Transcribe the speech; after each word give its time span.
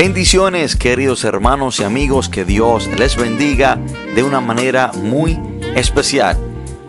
Bendiciones 0.00 0.76
queridos 0.76 1.24
hermanos 1.24 1.80
y 1.80 1.82
amigos, 1.82 2.28
que 2.28 2.44
Dios 2.44 2.88
les 3.00 3.16
bendiga 3.16 3.80
de 4.14 4.22
una 4.22 4.40
manera 4.40 4.92
muy 4.94 5.36
especial. 5.74 6.36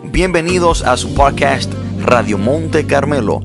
Bienvenidos 0.04 0.84
a 0.84 0.96
su 0.96 1.12
podcast 1.12 1.72
Radio 2.00 2.38
Monte 2.38 2.86
Carmelo, 2.86 3.40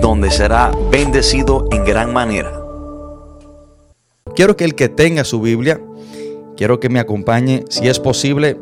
donde 0.00 0.30
será 0.30 0.72
bendecido 0.90 1.68
en 1.72 1.84
gran 1.84 2.14
manera. 2.14 2.58
Quiero 4.34 4.56
que 4.56 4.64
el 4.64 4.74
que 4.74 4.88
tenga 4.88 5.22
su 5.24 5.42
Biblia, 5.42 5.78
quiero 6.56 6.80
que 6.80 6.88
me 6.88 7.00
acompañe, 7.00 7.66
si 7.68 7.86
es 7.86 8.00
posible, 8.00 8.58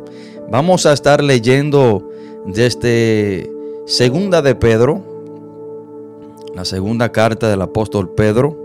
vamos 0.51 0.85
a 0.85 0.91
estar 0.91 1.23
leyendo 1.23 2.11
desde 2.45 3.49
Segunda 3.85 4.41
de 4.41 4.53
Pedro, 4.55 5.01
la 6.53 6.65
segunda 6.65 7.13
carta 7.13 7.47
del 7.47 7.61
apóstol 7.61 8.13
Pedro, 8.13 8.62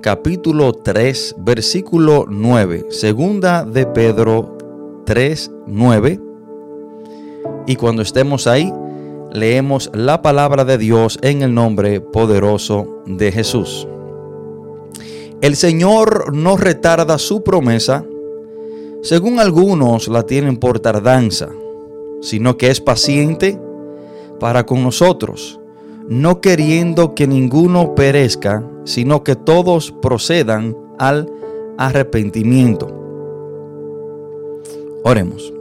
capítulo 0.00 0.72
3, 0.72 1.36
versículo 1.38 2.26
9. 2.28 2.86
Segunda 2.90 3.64
de 3.64 3.86
Pedro 3.86 4.56
3, 5.04 5.50
9. 5.66 6.20
Y 7.66 7.76
cuando 7.76 8.02
estemos 8.02 8.46
ahí, 8.46 8.72
leemos 9.32 9.90
la 9.92 10.22
palabra 10.22 10.64
de 10.64 10.78
Dios 10.78 11.18
en 11.22 11.42
el 11.42 11.52
nombre 11.52 12.00
poderoso 12.00 13.02
de 13.06 13.32
Jesús. 13.32 13.88
El 15.40 15.56
Señor 15.56 16.34
no 16.34 16.56
retarda 16.56 17.18
su 17.18 17.42
promesa, 17.42 18.04
según 19.02 19.38
algunos 19.40 20.08
la 20.08 20.24
tienen 20.24 20.56
por 20.56 20.80
tardanza, 20.80 21.48
sino 22.20 22.56
que 22.56 22.70
es 22.70 22.80
paciente 22.80 23.60
para 24.40 24.64
con 24.64 24.82
nosotros 24.82 25.57
no 26.08 26.40
queriendo 26.40 27.14
que 27.14 27.26
ninguno 27.26 27.94
perezca, 27.94 28.64
sino 28.84 29.22
que 29.22 29.36
todos 29.36 29.92
procedan 29.92 30.76
al 30.98 31.30
arrepentimiento. 31.76 32.88
Oremos. 35.04 35.52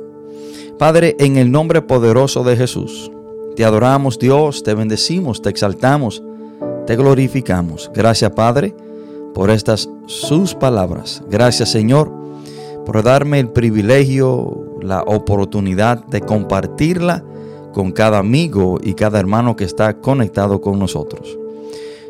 Padre, 0.80 1.16
en 1.20 1.38
el 1.38 1.52
nombre 1.52 1.82
poderoso 1.82 2.44
de 2.44 2.56
Jesús, 2.56 3.12
te 3.56 3.66
adoramos 3.66 4.20
Dios, 4.20 4.64
te 4.64 4.74
bendecimos, 4.74 5.42
te 5.42 5.50
exaltamos, 5.50 6.24
te 6.86 6.96
glorificamos. 6.96 7.92
Gracias 7.94 8.32
Padre 8.32 8.74
por 9.34 9.50
estas 9.50 9.90
sus 10.06 10.54
palabras. 10.54 11.24
Gracias 11.30 11.70
Señor 11.70 12.12
por 12.86 13.04
darme 13.04 13.40
el 13.40 13.50
privilegio, 13.50 14.78
la 14.82 15.02
oportunidad 15.02 16.06
de 16.06 16.22
compartirla 16.22 17.24
con 17.78 17.92
cada 17.92 18.18
amigo 18.18 18.80
y 18.82 18.96
cada 18.96 19.20
hermano 19.20 19.56
que 19.56 19.64
está 19.64 20.00
conectado 20.00 20.62
con 20.62 20.80
nosotros. 20.80 21.38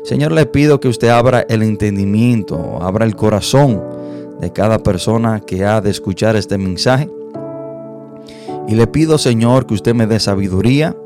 Señor, 0.02 0.32
le 0.32 0.46
pido 0.46 0.80
que 0.80 0.88
usted 0.88 1.08
abra 1.08 1.44
el 1.46 1.62
entendimiento, 1.62 2.78
abra 2.80 3.04
el 3.04 3.14
corazón 3.14 3.82
de 4.40 4.50
cada 4.50 4.78
persona 4.78 5.40
que 5.40 5.66
ha 5.66 5.82
de 5.82 5.90
escuchar 5.90 6.36
este 6.36 6.56
mensaje. 6.56 7.10
Y 8.66 8.76
le 8.76 8.86
pido, 8.86 9.18
Señor, 9.18 9.66
que 9.66 9.74
usted 9.74 9.94
me 9.94 10.06
dé 10.06 10.18
sabiduría, 10.20 10.96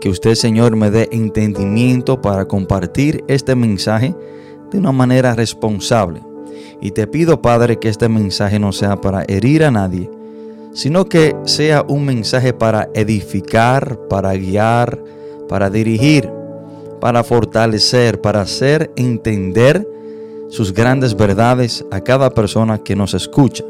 que 0.00 0.08
usted, 0.08 0.34
Señor, 0.34 0.74
me 0.74 0.90
dé 0.90 1.08
entendimiento 1.12 2.20
para 2.20 2.48
compartir 2.48 3.22
este 3.28 3.54
mensaje 3.54 4.12
de 4.72 4.78
una 4.78 4.90
manera 4.90 5.36
responsable. 5.36 6.20
Y 6.80 6.90
te 6.90 7.06
pido, 7.06 7.40
Padre, 7.40 7.78
que 7.78 7.90
este 7.90 8.08
mensaje 8.08 8.58
no 8.58 8.72
sea 8.72 9.00
para 9.00 9.22
herir 9.28 9.62
a 9.62 9.70
nadie, 9.70 10.10
sino 10.74 11.06
que 11.06 11.34
sea 11.44 11.84
un 11.88 12.04
mensaje 12.04 12.52
para 12.52 12.90
edificar, 12.94 13.98
para 14.08 14.34
guiar, 14.34 15.02
para 15.48 15.70
dirigir, 15.70 16.28
para 17.00 17.22
fortalecer, 17.24 18.20
para 18.20 18.42
hacer 18.42 18.90
entender 18.96 19.88
sus 20.48 20.72
grandes 20.72 21.16
verdades 21.16 21.84
a 21.90 22.00
cada 22.00 22.30
persona 22.30 22.78
que 22.78 22.96
nos 22.96 23.14
escucha. 23.14 23.64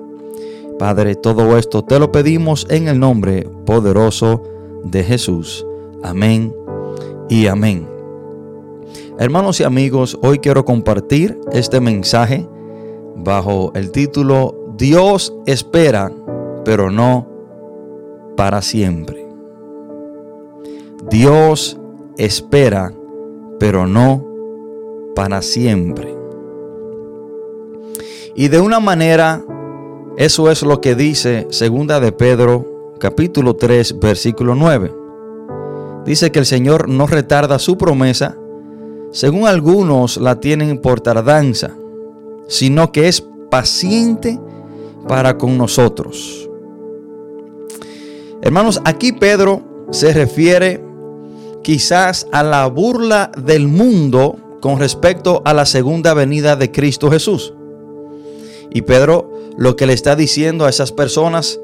Padre, 0.79 1.15
todo 1.15 1.57
esto 1.57 1.85
te 1.85 1.99
lo 1.99 2.11
pedimos 2.11 2.67
en 2.71 2.89
el 2.89 2.99
nombre 2.99 3.49
poderoso 3.65 4.43
de 4.83 5.05
Jesús. 5.05 5.65
Amén 6.03 6.53
y 7.29 7.47
amén. 7.47 7.87
Hermanos 9.19 9.61
y 9.61 9.65
amigos, 9.65 10.19
hoy 10.23 10.39
quiero 10.39 10.65
compartir 10.65 11.39
este 11.53 11.81
mensaje 11.81 12.49
bajo 13.15 13.73
el 13.75 13.91
título 13.93 14.57
Dios 14.77 15.33
espera 15.47 16.11
pero 16.65 16.91
no 16.91 17.27
para 18.37 18.63
siempre. 18.63 19.27
Dios 21.11 21.79
espera, 22.17 22.93
pero 23.59 23.87
no 23.87 24.25
para 25.15 25.43
siempre. 25.43 26.17
Y 28.35 28.49
de 28.49 28.61
una 28.61 28.81
manera, 28.81 29.45
eso 30.17 30.51
es 30.51 30.63
lo 30.63 30.81
que 30.81 30.95
dice 30.95 31.47
Segunda 31.51 32.01
de 32.01 32.11
Pedro, 32.13 32.95
capítulo 32.99 33.55
3, 33.55 34.01
versículo 34.01 34.55
9. 34.55 34.93
Dice 36.05 36.33
que 36.33 36.41
el 36.41 36.47
Señor 36.47 36.89
no 36.89 37.07
retarda 37.07 37.59
su 37.59 37.79
promesa, 37.79 38.37
según 39.11 39.47
algunos 39.47 40.17
la 40.17 40.41
tienen 40.41 40.79
por 40.79 41.01
tardanza, 41.01 41.77
sino 42.49 42.91
que 42.91 43.09
es 43.09 43.25
paciente 43.51 44.41
para 45.07 45.39
con 45.39 45.57
nosotros 45.57 46.51
Hermanos, 48.45 48.83
aquí 48.85 49.13
Pedro 49.13 49.63
se 49.91 50.13
refiere 50.13 50.85
quizás 51.63 52.27
a 52.31 52.43
la 52.43 52.67
burla 52.67 53.33
del 53.39 53.69
mundo 53.69 54.37
con 54.61 54.79
respecto 54.79 55.41
a 55.47 55.55
la 55.55 55.65
segunda 55.65 56.13
venida 56.13 56.55
de 56.55 56.71
Cristo 56.71 57.11
Jesús. 57.11 57.55
Y 58.71 58.83
Pedro 58.83 59.33
lo 59.57 59.77
que 59.77 59.87
le 59.87 59.95
está 59.95 60.15
diciendo 60.15 60.67
a 60.67 60.69
esas 60.69 60.93
personas 60.93 61.59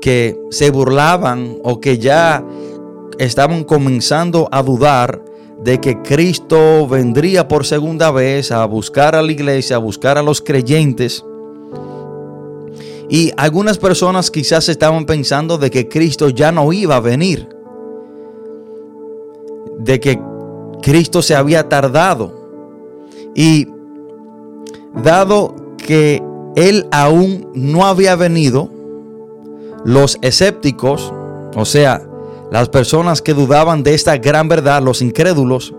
que 0.00 0.40
se 0.52 0.70
burlaban 0.70 1.56
o 1.64 1.80
que 1.80 1.98
ya 1.98 2.44
estaban 3.18 3.64
comenzando 3.64 4.48
a 4.52 4.62
dudar 4.62 5.24
de 5.64 5.80
que 5.80 6.00
Cristo 6.00 6.86
vendría 6.86 7.48
por 7.48 7.66
segunda 7.66 8.12
vez 8.12 8.52
a 8.52 8.64
buscar 8.66 9.16
a 9.16 9.22
la 9.22 9.32
iglesia, 9.32 9.74
a 9.74 9.80
buscar 9.80 10.16
a 10.16 10.22
los 10.22 10.40
creyentes, 10.40 11.24
y 13.10 13.32
algunas 13.36 13.76
personas 13.76 14.30
quizás 14.30 14.68
estaban 14.68 15.04
pensando 15.04 15.58
de 15.58 15.68
que 15.68 15.88
Cristo 15.88 16.28
ya 16.28 16.52
no 16.52 16.72
iba 16.72 16.94
a 16.94 17.00
venir. 17.00 17.48
De 19.80 19.98
que 19.98 20.20
Cristo 20.80 21.20
se 21.20 21.34
había 21.34 21.68
tardado. 21.68 22.32
Y 23.34 23.66
dado 25.02 25.56
que 25.76 26.22
Él 26.54 26.86
aún 26.92 27.50
no 27.52 27.84
había 27.84 28.14
venido, 28.14 28.70
los 29.84 30.16
escépticos, 30.22 31.12
o 31.56 31.64
sea, 31.64 32.06
las 32.52 32.68
personas 32.68 33.22
que 33.22 33.34
dudaban 33.34 33.82
de 33.82 33.94
esta 33.94 34.18
gran 34.18 34.46
verdad, 34.48 34.82
los 34.82 35.02
incrédulos, 35.02 35.74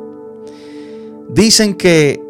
dicen 1.29 1.75
que 1.75 2.21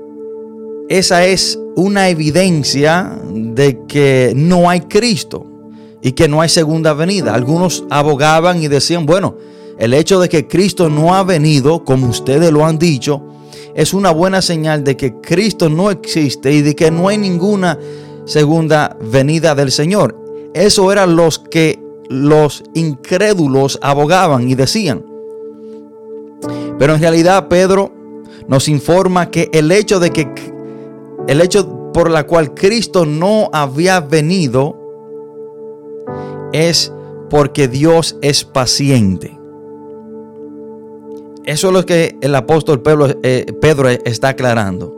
esa 0.91 1.25
es 1.25 1.57
una 1.78 2.09
evidencia 2.09 3.18
de 3.34 3.85
que 3.88 4.34
no 4.35 4.69
hay 4.69 4.81
Cristo 4.81 5.46
y 6.02 6.12
que 6.12 6.28
no 6.28 6.41
hay 6.41 6.50
segunda 6.50 6.94
venida. 6.94 7.34
Algunos 7.34 7.85
abogaban 7.90 8.62
y 8.62 8.68
decían, 8.68 9.06
bueno, 9.06 9.38
el 9.79 9.94
hecho 9.94 10.19
de 10.19 10.28
que 10.28 10.50
Cristo 10.50 10.90
no 10.90 11.16
ha 11.16 11.24
venido, 11.24 11.85
como 11.85 12.09
ustedes 12.09 12.52
lo 12.52 12.66
han 12.66 12.78
dicho, 12.78 13.24
es 13.74 13.94
una 13.94 14.12
buena 14.12 14.41
señal 14.41 14.84
de 14.84 14.97
que 14.97 15.13
Cristo 15.22 15.69
no 15.69 15.91
existe 15.91 16.52
y 16.52 16.62
de 16.62 16.75
que 16.75 16.91
no 16.91 17.08
hay 17.08 17.18
ninguna 17.18 17.79
segunda 18.25 18.97
venida 19.00 19.56
del 19.56 19.72
Señor. 19.72 20.19
Eso 20.53 20.91
eran 20.91 21.16
los 21.16 21.40
que 21.40 21.81
los 22.09 22.66
incrédulos 22.73 23.79
abogaban 23.81 24.50
y 24.50 24.56
decían. 24.56 25.06
Pero 26.78 26.96
en 26.96 27.00
realidad 27.00 27.47
Pedro 27.47 27.94
nos 28.50 28.68
informa 28.68 29.31
que 29.31 29.50
el 29.53 29.72
hecho 29.72 30.02
de 30.02 30.09
que 30.09 30.52
el 31.31 31.40
hecho 31.40 31.94
por 31.94 32.11
la 32.11 32.28
cual 32.28 32.53
Cristo 32.53 33.06
no 33.06 33.50
había 33.53 34.02
venido 34.02 34.78
es 36.52 36.91
porque 37.29 37.70
Dios 37.70 38.17
es 38.22 38.44
paciente. 38.44 39.40
Eso 41.46 41.67
es 41.70 41.73
lo 41.73 41.85
que 41.85 42.17
el 42.20 42.35
apóstol 42.35 42.82
Pedro, 42.82 43.08
eh, 43.23 43.46
Pedro 43.61 43.88
está 43.88 44.29
aclarando. 44.29 44.94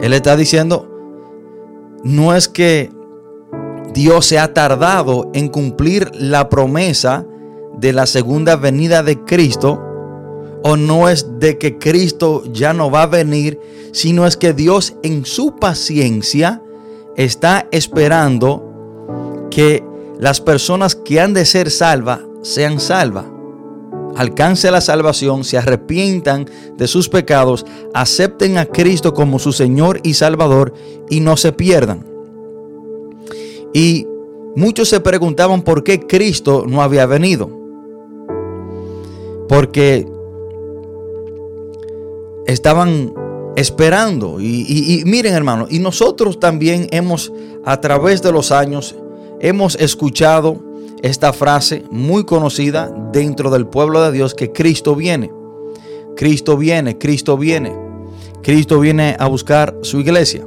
Él 0.00 0.12
está 0.12 0.36
diciendo, 0.36 0.88
no 2.04 2.36
es 2.36 2.46
que 2.46 2.92
Dios 3.92 4.26
se 4.26 4.38
ha 4.38 4.54
tardado 4.54 5.28
en 5.34 5.48
cumplir 5.48 6.12
la 6.14 6.48
promesa 6.48 7.26
de 7.76 7.92
la 7.92 8.06
segunda 8.06 8.54
venida 8.54 9.02
de 9.02 9.24
Cristo, 9.24 9.82
o 10.62 10.76
no 10.76 11.08
es 11.08 11.26
de 11.38 11.58
que 11.58 11.78
Cristo 11.78 12.42
ya 12.52 12.72
no 12.72 12.90
va 12.90 13.02
a 13.02 13.06
venir, 13.06 13.60
sino 13.92 14.26
es 14.26 14.36
que 14.36 14.52
Dios 14.52 14.94
en 15.02 15.24
su 15.24 15.56
paciencia 15.56 16.62
está 17.16 17.66
esperando 17.70 19.48
que 19.50 19.84
las 20.18 20.40
personas 20.40 20.94
que 20.94 21.20
han 21.20 21.34
de 21.34 21.44
ser 21.44 21.70
salvas 21.70 22.20
sean 22.42 22.80
salvas. 22.80 23.26
alcance 24.16 24.70
la 24.70 24.80
salvación, 24.80 25.44
se 25.44 25.58
arrepientan 25.58 26.46
de 26.76 26.88
sus 26.88 27.08
pecados, 27.08 27.64
acepten 27.94 28.58
a 28.58 28.66
Cristo 28.66 29.14
como 29.14 29.38
su 29.38 29.52
Señor 29.52 30.00
y 30.02 30.14
Salvador 30.14 30.74
y 31.08 31.20
no 31.20 31.36
se 31.36 31.52
pierdan. 31.52 32.04
Y 33.72 34.06
muchos 34.56 34.88
se 34.88 34.98
preguntaban 34.98 35.62
por 35.62 35.84
qué 35.84 36.00
Cristo 36.00 36.64
no 36.66 36.82
había 36.82 37.06
venido. 37.06 37.48
Porque 39.48 40.06
estaban 42.48 43.12
esperando. 43.56 44.40
Y, 44.40 45.02
miren 45.06 45.34
hermano, 45.34 45.66
y 45.70 45.78
nosotros 45.78 46.40
también 46.40 46.88
hemos 46.90 47.32
a 47.64 47.80
través 47.80 48.22
de 48.22 48.32
los 48.32 48.50
años, 48.50 48.96
hemos 49.40 49.76
escuchado 49.76 50.58
esta 51.02 51.32
frase 51.32 51.84
muy 51.90 52.24
conocida 52.24 52.92
dentro 53.12 53.50
del 53.50 53.66
pueblo 53.66 54.02
de 54.02 54.10
Dios 54.10 54.34
que 54.34 54.50
Cristo 54.50 54.96
viene. 54.96 55.30
Cristo 56.16 56.56
viene, 56.56 56.98
Cristo 56.98 57.36
viene. 57.36 57.72
Cristo 58.42 58.80
viene 58.80 59.16
a 59.18 59.26
buscar 59.26 59.76
su 59.82 60.00
iglesia. 60.00 60.46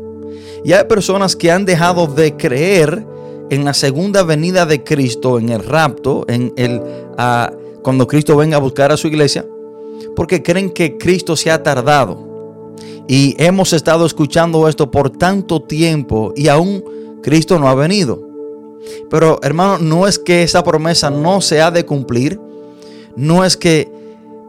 Y 0.64 0.74
hay 0.74 0.86
personas 0.86 1.36
que 1.36 1.52
han 1.52 1.66
dejado 1.66 2.08
de 2.08 2.36
creer 2.36 3.06
en 3.50 3.66
la 3.66 3.74
segunda 3.74 4.24
venida 4.24 4.66
de 4.66 4.84
Cristo, 4.84 5.40
en 5.40 5.50
el 5.50 5.64
rapto, 5.64 6.26
en 6.28 6.54
el 6.56 6.82
cuando 7.84 8.08
Cristo 8.08 8.36
venga 8.38 8.58
a 8.58 8.60
buscar 8.60 8.92
a 8.92 8.98
su 8.98 9.08
iglesia, 9.08 9.46
porque 10.16 10.44
creen 10.44 10.70
que 10.70 10.98
Cristo 10.98 11.36
se 11.36 11.52
ha 11.52 11.62
tardado. 11.62 12.30
Y 13.08 13.36
hemos 13.38 13.74
estado 13.74 14.06
escuchando 14.06 14.68
esto 14.68 14.90
por 14.90 15.10
tanto 15.10 15.62
tiempo 15.62 16.34
y 16.36 16.48
aún 16.48 16.84
Cristo 17.22 17.60
no 17.60 17.68
ha 17.68 17.76
venido. 17.76 18.22
Pero 19.10 19.40
hermano, 19.44 19.78
no 19.80 20.08
es 20.08 20.18
que 20.18 20.44
esa 20.44 20.64
promesa 20.64 21.10
no 21.10 21.42
se 21.42 21.62
ha 21.62 21.72
de 21.72 21.86
cumplir, 21.86 22.40
no 23.16 23.44
es 23.46 23.58
que 23.58 23.92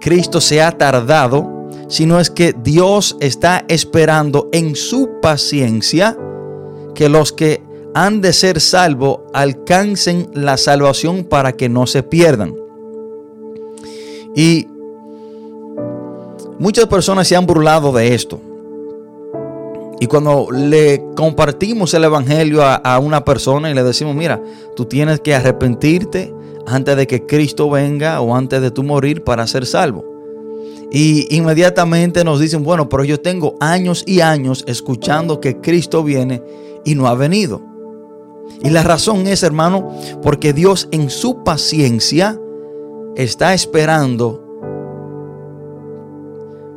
Cristo 0.01 0.41
se 0.41 0.63
ha 0.63 0.73
tardado, 0.73 1.69
sino 1.89 2.19
es 2.19 2.31
que 2.31 2.55
Dios 2.63 3.17
está 3.21 3.65
esperando 3.69 4.49
en 4.53 4.75
su 4.77 5.11
paciencia 5.21 6.17
que 6.95 7.09
los 7.09 7.33
que 7.33 7.63
han 7.95 8.21
de 8.21 8.33
ser 8.33 8.61
salvos 8.61 9.21
alcancen 9.35 10.29
la 10.33 10.57
salvación 10.57 11.25
para 11.25 11.53
que 11.53 11.69
no 11.69 11.87
se 11.87 12.03
pierdan. 12.03 12.55
Y 14.35 14.67
muchas 16.63 16.87
personas 16.87 17.27
se 17.27 17.35
han 17.35 17.45
burlado 17.45 17.93
de 17.93 18.15
esto. 18.15 18.41
Y 19.99 20.07
cuando 20.07 20.49
le 20.51 21.03
compartimos 21.17 21.93
el 21.95 22.05
Evangelio 22.05 22.63
a, 22.63 22.99
una 23.01 23.25
persona 23.25 23.71
y 23.71 23.75
le 23.75 23.83
decimos, 23.83 24.15
mira, 24.15 24.41
tú 24.77 24.85
tienes 24.85 25.21
que 25.21 25.35
arrepentirte 25.35 26.33
antes 26.67 26.97
de 26.97 27.07
que 27.07 27.27
Cristo 27.27 27.69
venga 27.69 28.21
o 28.21 28.35
antes 28.35 28.63
de 28.63 28.71
tú 28.71 28.85
morir 28.85 29.25
para 29.25 29.47
ser 29.47 29.67
salvo. 29.67 30.05
Y 30.93 31.35
inmediatamente 31.37 32.25
nos 32.25 32.39
dicen, 32.39 32.63
bueno, 32.63 32.89
pero 32.89 33.03
yo 33.03 33.21
tengo 33.21 33.57
años 33.61 34.05
y 34.07 34.21
años 34.21 34.65
escuchando 34.67 35.41
que 35.41 35.61
Cristo 35.61 36.05
viene 36.05 36.43
y 36.85 36.95
no 36.95 37.09
ha 37.09 37.15
venido. 37.15 37.61
Y 38.63 38.71
la 38.71 38.85
razón 38.85 39.27
es, 39.27 39.43
hermano, 39.43 39.91
porque 40.23 40.53
Dios 40.53 40.89
en 40.93 41.11
su 41.11 41.43
paciencia 41.43 42.39
está 43.17 43.53
esperando 43.55 44.52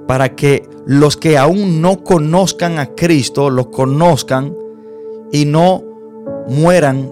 para 0.07 0.35
que 0.35 0.67
los 0.85 1.17
que 1.17 1.37
aún 1.37 1.81
no 1.81 2.03
conozcan 2.03 2.79
a 2.79 2.93
Cristo 2.95 3.49
lo 3.49 3.71
conozcan 3.71 4.55
y 5.31 5.45
no 5.45 5.83
mueran 6.47 7.11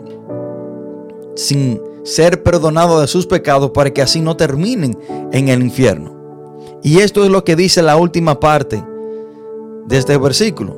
sin 1.36 1.82
ser 2.04 2.44
perdonados 2.44 3.02
de 3.02 3.08
sus 3.08 3.26
pecados 3.26 3.72
para 3.72 3.92
que 3.92 4.02
así 4.02 4.22
no 4.22 4.38
terminen 4.38 4.98
en 5.32 5.50
el 5.50 5.62
infierno. 5.62 6.14
Y 6.84 7.00
esto 7.00 7.24
es 7.24 7.32
lo 7.32 7.44
que 7.44 7.56
dice 7.56 7.82
la 7.82 7.98
última 7.98 8.40
parte 8.40 8.84
de 9.88 9.98
este 9.98 10.18
versículo. 10.18 10.78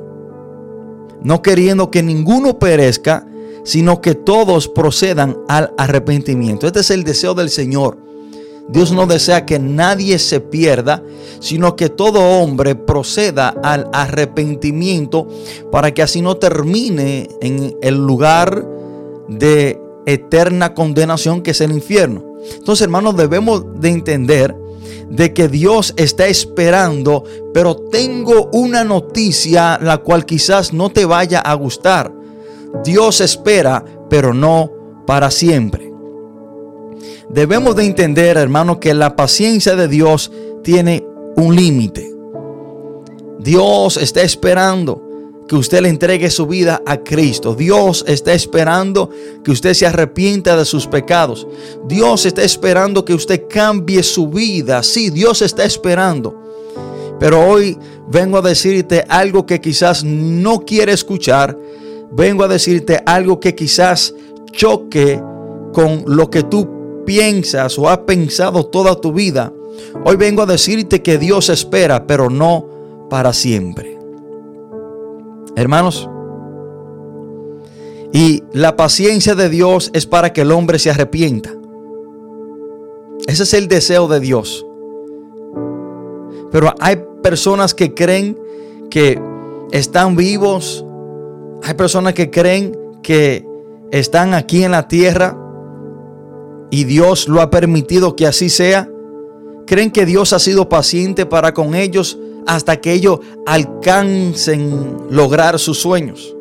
No 1.21 1.41
queriendo 1.41 1.89
que 1.89 2.03
ninguno 2.03 2.59
perezca, 2.59 3.27
sino 3.63 3.99
que 3.99 4.13
todos 4.13 4.67
procedan 4.67 5.37
al 5.47 5.73
arrepentimiento. 5.77 6.67
Este 6.67 6.81
es 6.81 6.91
el 6.91 7.03
deseo 7.03 7.33
del 7.33 7.49
Señor 7.49 7.97
Dios 8.67 8.91
no 8.91 9.05
desea 9.05 9.45
que 9.45 9.59
nadie 9.59 10.17
se 10.17 10.39
pierda, 10.39 11.03
sino 11.39 11.75
que 11.75 11.89
todo 11.89 12.41
hombre 12.41 12.75
proceda 12.75 13.49
al 13.63 13.87
arrepentimiento 13.93 15.27
para 15.71 15.93
que 15.93 16.01
así 16.01 16.21
no 16.21 16.37
termine 16.37 17.29
en 17.41 17.75
el 17.81 17.95
lugar 17.95 18.65
de 19.27 19.79
eterna 20.05 20.73
condenación 20.73 21.41
que 21.41 21.51
es 21.51 21.61
el 21.61 21.71
infierno. 21.71 22.23
Entonces, 22.57 22.83
hermanos, 22.83 23.15
debemos 23.15 23.63
de 23.79 23.89
entender 23.89 24.55
de 25.09 25.33
que 25.33 25.47
Dios 25.47 25.93
está 25.97 26.27
esperando, 26.27 27.23
pero 27.53 27.75
tengo 27.75 28.49
una 28.53 28.83
noticia 28.83 29.77
la 29.81 29.99
cual 29.99 30.25
quizás 30.25 30.73
no 30.73 30.89
te 30.89 31.05
vaya 31.05 31.39
a 31.39 31.53
gustar. 31.53 32.11
Dios 32.83 33.21
espera, 33.21 33.85
pero 34.09 34.33
no 34.33 34.71
para 35.05 35.29
siempre. 35.31 35.94
Debemos 37.35 37.75
de 37.75 37.83
entender, 37.83 38.37
hermano, 38.37 38.79
que 38.79 38.93
la 38.93 39.17
paciencia 39.17 39.75
de 39.75 39.89
Dios 39.89 40.31
tiene 40.63 41.05
un 41.35 41.53
límite. 41.53 42.09
Dios 43.39 43.97
está 43.97 44.21
esperando 44.21 45.03
que 45.45 45.57
usted 45.57 45.81
le 45.81 45.89
entregue 45.89 46.29
su 46.29 46.47
vida 46.47 46.81
a 46.85 46.95
Cristo. 46.95 47.53
Dios 47.53 48.05
está 48.07 48.33
esperando 48.33 49.09
que 49.43 49.51
usted 49.51 49.73
se 49.73 49.85
arrepienta 49.85 50.55
de 50.55 50.63
sus 50.63 50.87
pecados. 50.87 51.45
Dios 51.89 52.25
está 52.25 52.41
esperando 52.41 53.03
que 53.03 53.13
usted 53.13 53.43
cambie 53.49 54.01
su 54.01 54.29
vida. 54.29 54.81
Sí, 54.81 55.09
Dios 55.09 55.41
está 55.41 55.65
esperando. 55.65 56.41
Pero 57.19 57.45
hoy 57.45 57.77
vengo 58.07 58.37
a 58.37 58.43
decirte 58.43 59.03
algo 59.09 59.45
que 59.45 59.59
quizás 59.59 60.05
no 60.05 60.61
quiere 60.61 60.93
escuchar. 60.93 61.57
Vengo 62.13 62.45
a 62.45 62.47
decirte 62.47 63.03
algo 63.05 63.41
que 63.41 63.55
quizás 63.55 64.13
choque 64.53 65.21
con 65.73 66.05
lo 66.07 66.29
que 66.29 66.41
tú 66.41 66.74
piensas 67.05 67.77
o 67.77 67.89
has 67.89 67.99
pensado 67.99 68.65
toda 68.65 68.99
tu 68.99 69.13
vida, 69.13 69.53
hoy 70.03 70.15
vengo 70.15 70.41
a 70.41 70.45
decirte 70.45 71.01
que 71.01 71.17
Dios 71.17 71.49
espera, 71.49 72.07
pero 72.07 72.29
no 72.29 73.07
para 73.09 73.33
siempre. 73.33 73.97
Hermanos, 75.55 76.09
y 78.11 78.43
la 78.53 78.75
paciencia 78.75 79.35
de 79.35 79.49
Dios 79.49 79.91
es 79.93 80.05
para 80.05 80.33
que 80.33 80.41
el 80.41 80.51
hombre 80.51 80.79
se 80.79 80.89
arrepienta. 80.89 81.53
Ese 83.27 83.43
es 83.43 83.53
el 83.53 83.67
deseo 83.67 84.07
de 84.07 84.19
Dios. 84.19 84.65
Pero 86.51 86.73
hay 86.79 87.03
personas 87.21 87.73
que 87.73 87.93
creen 87.93 88.37
que 88.89 89.21
están 89.71 90.15
vivos. 90.15 90.85
Hay 91.63 91.73
personas 91.73 92.13
que 92.13 92.29
creen 92.29 92.77
que 93.01 93.45
están 93.91 94.33
aquí 94.33 94.63
en 94.63 94.71
la 94.71 94.87
tierra 94.87 95.44
y 96.75 96.83
Dios 96.83 97.29
lo 97.29 97.39
ha 97.39 97.49
permitido 97.49 98.17
que 98.17 98.27
así 98.27 98.49
sea? 98.49 98.89
¿Creen 99.65 99.91
que 99.91 100.05
Dios 100.05 100.33
ha 100.33 100.39
sido 100.39 100.67
paciente 100.67 101.25
para 101.25 101.53
con 101.53 101.73
ellos 101.73 102.17
hasta 102.45 102.81
que 102.81 102.91
ellos 102.91 103.21
alcancen 103.45 104.97
lograr 105.09 105.57
sus 105.57 105.79
sueños? 105.79 106.35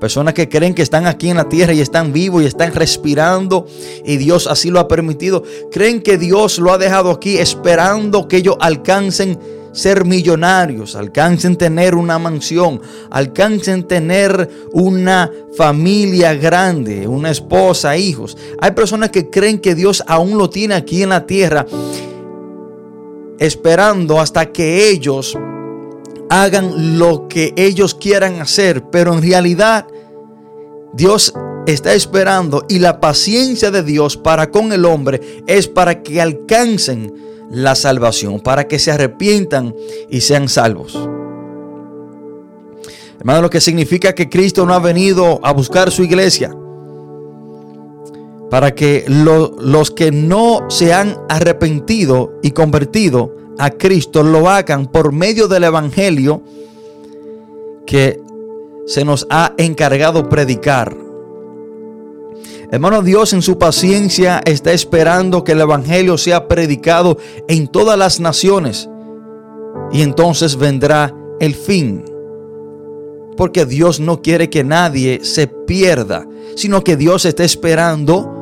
Personas 0.00 0.32
que 0.32 0.48
creen 0.48 0.72
que 0.72 0.80
están 0.80 1.06
aquí 1.06 1.28
en 1.28 1.36
la 1.36 1.50
tierra 1.50 1.74
y 1.74 1.82
están 1.82 2.14
vivos 2.14 2.42
y 2.42 2.46
están 2.46 2.72
respirando 2.72 3.66
y 4.02 4.16
Dios 4.16 4.46
así 4.46 4.70
lo 4.70 4.80
ha 4.80 4.88
permitido. 4.88 5.42
Creen 5.70 6.00
que 6.00 6.16
Dios 6.16 6.58
lo 6.58 6.72
ha 6.72 6.78
dejado 6.78 7.10
aquí 7.10 7.36
esperando 7.36 8.28
que 8.28 8.38
ellos 8.38 8.56
alcancen 8.60 9.38
ser 9.76 10.06
millonarios, 10.06 10.96
alcancen 10.96 11.56
tener 11.56 11.94
una 11.94 12.18
mansión, 12.18 12.80
alcancen 13.10 13.86
tener 13.86 14.48
una 14.72 15.30
familia 15.54 16.34
grande, 16.34 17.06
una 17.06 17.30
esposa, 17.30 17.96
hijos. 17.96 18.38
Hay 18.58 18.70
personas 18.70 19.10
que 19.10 19.28
creen 19.28 19.58
que 19.58 19.74
Dios 19.74 20.02
aún 20.06 20.38
lo 20.38 20.48
tiene 20.48 20.74
aquí 20.74 21.02
en 21.02 21.10
la 21.10 21.26
tierra, 21.26 21.66
esperando 23.38 24.18
hasta 24.18 24.46
que 24.46 24.88
ellos 24.88 25.36
hagan 26.30 26.98
lo 26.98 27.28
que 27.28 27.52
ellos 27.54 27.94
quieran 27.94 28.40
hacer, 28.40 28.84
pero 28.90 29.12
en 29.12 29.20
realidad 29.20 29.86
Dios 30.94 31.34
está 31.66 31.92
esperando 31.92 32.64
y 32.66 32.78
la 32.78 32.98
paciencia 32.98 33.70
de 33.70 33.82
Dios 33.82 34.16
para 34.16 34.50
con 34.50 34.72
el 34.72 34.86
hombre 34.86 35.42
es 35.46 35.68
para 35.68 36.02
que 36.02 36.22
alcancen 36.22 37.25
la 37.50 37.74
salvación, 37.74 38.40
para 38.40 38.66
que 38.68 38.78
se 38.78 38.90
arrepientan 38.90 39.74
y 40.08 40.20
sean 40.20 40.48
salvos. 40.48 40.98
Hermano, 43.18 43.42
lo 43.42 43.50
que 43.50 43.60
significa 43.60 44.14
que 44.14 44.28
Cristo 44.28 44.66
no 44.66 44.74
ha 44.74 44.78
venido 44.78 45.40
a 45.42 45.52
buscar 45.52 45.90
su 45.90 46.02
iglesia 46.02 46.54
para 48.50 48.74
que 48.74 49.04
los 49.08 49.90
que 49.90 50.12
no 50.12 50.66
se 50.68 50.92
han 50.92 51.16
arrepentido 51.28 52.32
y 52.42 52.52
convertido 52.52 53.34
a 53.58 53.70
Cristo 53.70 54.22
lo 54.22 54.48
hagan 54.48 54.86
por 54.86 55.12
medio 55.12 55.48
del 55.48 55.64
Evangelio 55.64 56.42
que 57.86 58.20
se 58.86 59.04
nos 59.04 59.26
ha 59.30 59.54
encargado 59.56 60.28
predicar. 60.28 61.05
Hermano, 62.70 63.02
Dios 63.02 63.32
en 63.32 63.42
su 63.42 63.58
paciencia 63.58 64.40
está 64.44 64.72
esperando 64.72 65.44
que 65.44 65.52
el 65.52 65.60
Evangelio 65.60 66.18
sea 66.18 66.48
predicado 66.48 67.16
en 67.48 67.68
todas 67.68 67.98
las 67.98 68.18
naciones. 68.18 68.88
Y 69.92 70.02
entonces 70.02 70.56
vendrá 70.56 71.14
el 71.38 71.54
fin. 71.54 72.04
Porque 73.36 73.66
Dios 73.66 74.00
no 74.00 74.20
quiere 74.20 74.50
que 74.50 74.64
nadie 74.64 75.20
se 75.22 75.46
pierda, 75.46 76.26
sino 76.56 76.82
que 76.82 76.96
Dios 76.96 77.24
está 77.24 77.44
esperando 77.44 78.32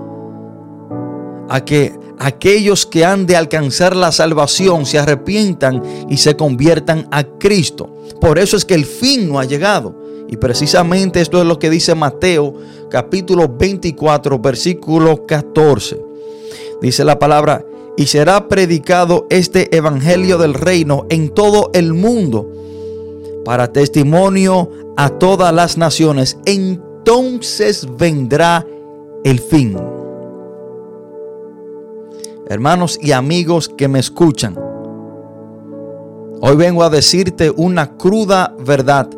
a 1.48 1.64
que 1.64 1.92
aquellos 2.18 2.86
que 2.86 3.04
han 3.04 3.26
de 3.26 3.36
alcanzar 3.36 3.94
la 3.94 4.12
salvación 4.12 4.86
se 4.86 4.98
arrepientan 4.98 5.82
y 6.08 6.16
se 6.16 6.36
conviertan 6.36 7.08
a 7.10 7.24
Cristo. 7.24 7.94
Por 8.20 8.38
eso 8.38 8.56
es 8.56 8.64
que 8.64 8.74
el 8.74 8.86
fin 8.86 9.28
no 9.28 9.38
ha 9.38 9.44
llegado. 9.44 10.03
Y 10.34 10.36
precisamente 10.36 11.20
esto 11.20 11.40
es 11.40 11.46
lo 11.46 11.60
que 11.60 11.70
dice 11.70 11.94
Mateo 11.94 12.54
capítulo 12.90 13.48
24 13.56 14.40
versículo 14.40 15.24
14. 15.26 15.96
Dice 16.82 17.04
la 17.04 17.20
palabra, 17.20 17.64
y 17.96 18.06
será 18.06 18.48
predicado 18.48 19.28
este 19.30 19.76
evangelio 19.76 20.36
del 20.36 20.54
reino 20.54 21.06
en 21.08 21.28
todo 21.28 21.70
el 21.72 21.94
mundo 21.94 22.50
para 23.44 23.72
testimonio 23.72 24.70
a 24.96 25.08
todas 25.10 25.54
las 25.54 25.78
naciones. 25.78 26.36
Entonces 26.46 27.86
vendrá 27.96 28.66
el 29.22 29.38
fin. 29.38 29.76
Hermanos 32.48 32.98
y 33.00 33.12
amigos 33.12 33.68
que 33.68 33.86
me 33.86 34.00
escuchan, 34.00 34.58
hoy 36.40 36.56
vengo 36.56 36.82
a 36.82 36.90
decirte 36.90 37.52
una 37.52 37.96
cruda 37.96 38.52
verdad. 38.58 39.08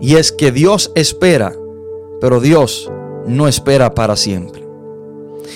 Y 0.00 0.16
es 0.16 0.32
que 0.32 0.52
Dios 0.52 0.92
espera, 0.94 1.54
pero 2.20 2.40
Dios 2.40 2.90
no 3.26 3.48
espera 3.48 3.94
para 3.94 4.16
siempre. 4.16 4.66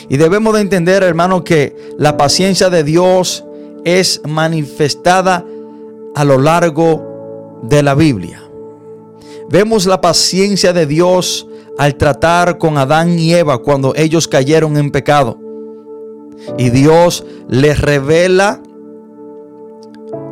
Y 0.09 0.17
debemos 0.17 0.55
de 0.55 0.61
entender, 0.61 1.03
hermano, 1.03 1.45
que 1.45 1.77
la 1.99 2.17
paciencia 2.17 2.71
de 2.71 2.85
Dios 2.85 3.45
es 3.85 4.21
manifestada 4.27 5.45
a 6.15 6.25
lo 6.25 6.39
largo 6.39 7.61
de 7.63 7.83
la 7.83 7.95
Biblia. 7.95 8.43
Vemos 9.49 9.87
la 9.87 10.01
paciencia 10.01 10.73
de 10.73 10.87
Dios 10.87 11.47
al 11.79 11.97
tratar 11.97 12.59
con 12.59 12.79
Adán 12.79 13.19
y 13.19 13.35
Eva 13.35 13.59
cuando 13.59 13.95
ellos 13.97 14.29
cayeron 14.29 14.77
en 14.77 14.91
pecado. 14.91 15.39
Y 16.59 16.71
Dios 16.71 17.25
les 17.49 17.81
revela 17.81 18.63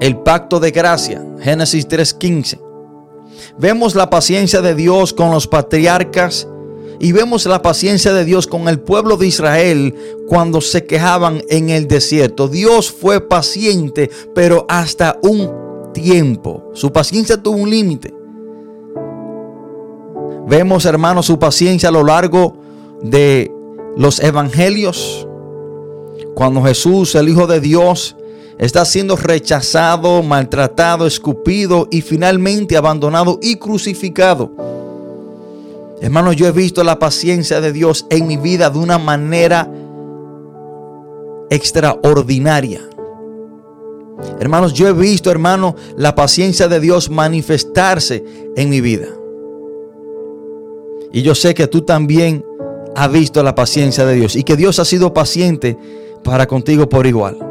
el 0.01 0.19
pacto 0.19 0.61
de 0.61 0.71
gracia, 0.71 1.25
Génesis 1.41 1.87
3:15. 1.89 2.68
Vemos 3.59 3.95
la 3.97 4.09
paciencia 4.09 4.61
de 4.63 4.75
Dios 4.75 5.13
con 5.13 5.31
los 5.31 5.49
patriarcas 5.49 6.47
y 7.01 7.13
vemos 7.13 7.47
la 7.47 7.63
paciencia 7.63 8.13
de 8.13 8.25
Dios 8.25 8.47
con 8.47 8.69
el 8.69 8.81
pueblo 8.81 9.17
de 9.17 9.27
Israel 9.27 9.95
cuando 10.29 10.61
se 10.61 10.87
quejaban 10.87 11.43
en 11.49 11.71
el 11.71 11.89
desierto. 11.89 12.49
Dios 12.49 12.91
fue 12.91 13.21
paciente, 13.21 14.11
pero 14.35 14.65
hasta 14.69 15.19
un 15.23 15.93
tiempo. 15.93 16.71
Su 16.75 16.93
paciencia 16.93 17.43
tuvo 17.43 17.57
un 17.57 17.71
límite. 17.71 18.15
Vemos, 20.47 20.87
hermanos, 20.87 21.27
su 21.27 21.39
paciencia 21.39 21.89
a 21.89 21.93
lo 21.93 22.05
largo 22.05 22.57
de 23.03 23.53
los 23.97 24.21
evangelios. 24.21 25.27
Cuando 26.35 26.63
Jesús, 26.63 27.15
el 27.17 27.29
Hijo 27.29 27.47
de 27.47 27.61
Dios, 27.61 28.17
está 28.59 28.85
siendo 28.85 29.17
rechazado, 29.17 30.23
maltratado, 30.23 31.07
escupido 31.07 31.89
y 31.91 32.03
finalmente 32.03 32.77
abandonado 32.77 33.39
y 33.41 33.57
crucificado. 33.57 34.51
Hermanos, 36.01 36.37
yo 36.37 36.47
he 36.47 36.53
visto 36.53 36.85
la 36.85 36.99
paciencia 36.99 37.61
de 37.61 37.73
Dios 37.73 38.07
en 38.11 38.27
mi 38.27 38.37
vida 38.37 38.71
de 38.71 38.79
una 38.79 38.99
manera 38.99 39.71
extraordinaria. 41.51 42.83
Hermanos, 44.41 44.75
yo 44.75 44.89
he 44.89 44.93
visto, 44.93 45.31
hermano, 45.31 45.77
la 45.97 46.15
paciencia 46.15 46.69
de 46.69 46.81
Dios 46.81 47.11
manifestarse 47.11 48.25
en 48.57 48.69
mi 48.69 48.81
vida. 48.81 49.07
Y 51.13 51.23
yo 51.23 51.35
sé 51.35 51.55
que 51.55 51.69
tú 51.69 51.83
también 51.83 52.45
has 52.95 53.11
visto 53.11 53.43
la 53.43 53.55
paciencia 53.55 54.05
de 54.05 54.15
Dios 54.15 54.37
y 54.37 54.43
que 54.43 54.57
Dios 54.57 54.79
ha 54.79 54.85
sido 54.85 55.15
paciente 55.15 55.79
para 56.23 56.47
contigo 56.47 56.89
por 56.89 57.07
igual. 57.07 57.48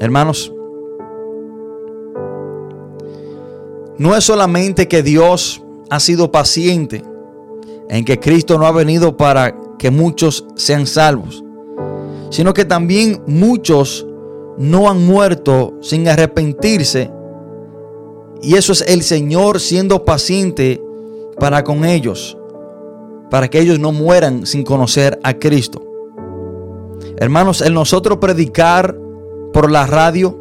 Hermanos, 0.00 0.52
no 3.98 4.16
es 4.16 4.22
solamente 4.22 4.86
que 4.86 5.02
Dios 5.02 5.60
ha 5.90 5.98
sido 5.98 6.30
paciente 6.30 7.02
en 7.88 8.04
que 8.04 8.20
Cristo 8.20 8.58
no 8.58 8.66
ha 8.66 8.72
venido 8.72 9.16
para 9.16 9.56
que 9.76 9.90
muchos 9.90 10.46
sean 10.54 10.86
salvos, 10.86 11.42
sino 12.30 12.54
que 12.54 12.64
también 12.64 13.22
muchos 13.26 14.06
no 14.56 14.88
han 14.88 15.04
muerto 15.04 15.74
sin 15.80 16.08
arrepentirse. 16.08 17.10
Y 18.40 18.54
eso 18.54 18.72
es 18.72 18.82
el 18.82 19.02
Señor 19.02 19.58
siendo 19.58 20.04
paciente 20.04 20.80
para 21.40 21.64
con 21.64 21.84
ellos, 21.84 22.38
para 23.30 23.48
que 23.48 23.60
ellos 23.60 23.80
no 23.80 23.90
mueran 23.90 24.46
sin 24.46 24.62
conocer 24.62 25.18
a 25.24 25.34
Cristo. 25.34 25.82
Hermanos, 27.16 27.62
el 27.62 27.74
nosotros 27.74 28.18
predicar 28.18 28.96
por 29.52 29.70
la 29.70 29.86
radio 29.86 30.38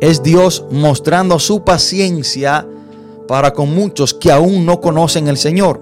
es 0.00 0.22
Dios 0.22 0.64
mostrando 0.70 1.38
su 1.38 1.64
paciencia 1.64 2.66
para 3.26 3.52
con 3.52 3.74
muchos 3.74 4.12
que 4.14 4.30
aún 4.30 4.66
no 4.66 4.80
conocen 4.80 5.28
el 5.28 5.36
Señor. 5.36 5.80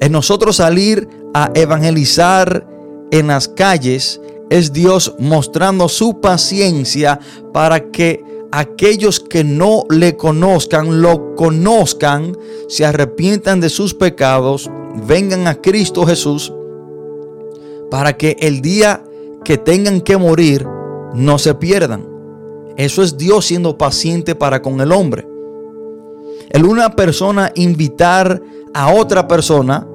En 0.00 0.12
nosotros 0.12 0.56
salir 0.56 1.08
a 1.34 1.50
evangelizar 1.54 2.66
en 3.10 3.26
las 3.28 3.48
calles 3.48 4.20
es 4.50 4.72
Dios 4.72 5.14
mostrando 5.18 5.88
su 5.88 6.20
paciencia 6.20 7.20
para 7.52 7.90
que 7.90 8.24
aquellos 8.50 9.20
que 9.20 9.44
no 9.44 9.84
le 9.90 10.16
conozcan, 10.16 11.02
lo 11.02 11.34
conozcan, 11.34 12.36
se 12.68 12.84
arrepientan 12.84 13.60
de 13.60 13.68
sus 13.68 13.94
pecados, 13.94 14.70
vengan 15.06 15.48
a 15.48 15.56
Cristo 15.56 16.06
Jesús, 16.06 16.52
para 17.90 18.16
que 18.16 18.36
el 18.40 18.60
día 18.60 19.03
que 19.44 19.58
tengan 19.58 20.00
que 20.00 20.16
morir 20.16 20.66
no 21.14 21.38
se 21.38 21.54
pierdan. 21.54 22.06
Eso 22.76 23.02
es 23.02 23.16
Dios 23.16 23.46
siendo 23.46 23.78
paciente 23.78 24.34
para 24.34 24.60
con 24.62 24.80
el 24.80 24.90
hombre. 24.90 25.28
El 26.50 26.64
una 26.64 26.96
persona 26.96 27.52
invitar 27.54 28.42
a 28.72 28.92
otra 28.92 29.28
persona 29.28 29.86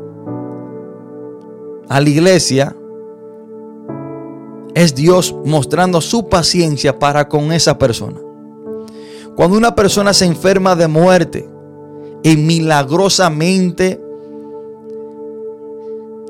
a 1.90 2.00
la 2.00 2.10
iglesia 2.10 2.76
es 4.76 4.96
Dios 4.96 5.36
mostrando 5.46 6.00
su 6.00 6.30
paciencia 6.30 6.98
para 6.98 7.28
con 7.28 7.52
esa 7.52 7.78
persona. 7.78 8.20
Cuando 9.36 9.58
una 9.58 9.76
persona 9.76 10.14
se 10.14 10.26
enferma 10.26 10.76
de 10.76 10.88
muerte 10.88 11.50
y 12.24 12.38
milagrosamente 12.38 14.02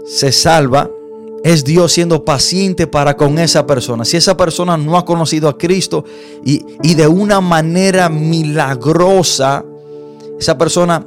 se 0.05 0.31
salva, 0.31 0.89
es 1.43 1.63
Dios 1.63 1.91
siendo 1.93 2.25
paciente 2.25 2.88
para 2.88 3.15
con 3.15 3.39
esa 3.39 3.65
persona. 3.65 4.05
Si 4.05 4.17
esa 4.17 4.36
persona 4.36 4.77
no 4.77 4.98
ha 4.98 5.05
conocido 5.05 5.50
a 5.50 5.58
Cristo 5.58 6.03
y, 6.43 6.65
y 6.84 6.96
de 6.96 7.08
una 7.08 7.41
manera 7.41 8.10
milagrosa, 8.10 9.63
esa 10.39 10.58
persona 10.58 11.05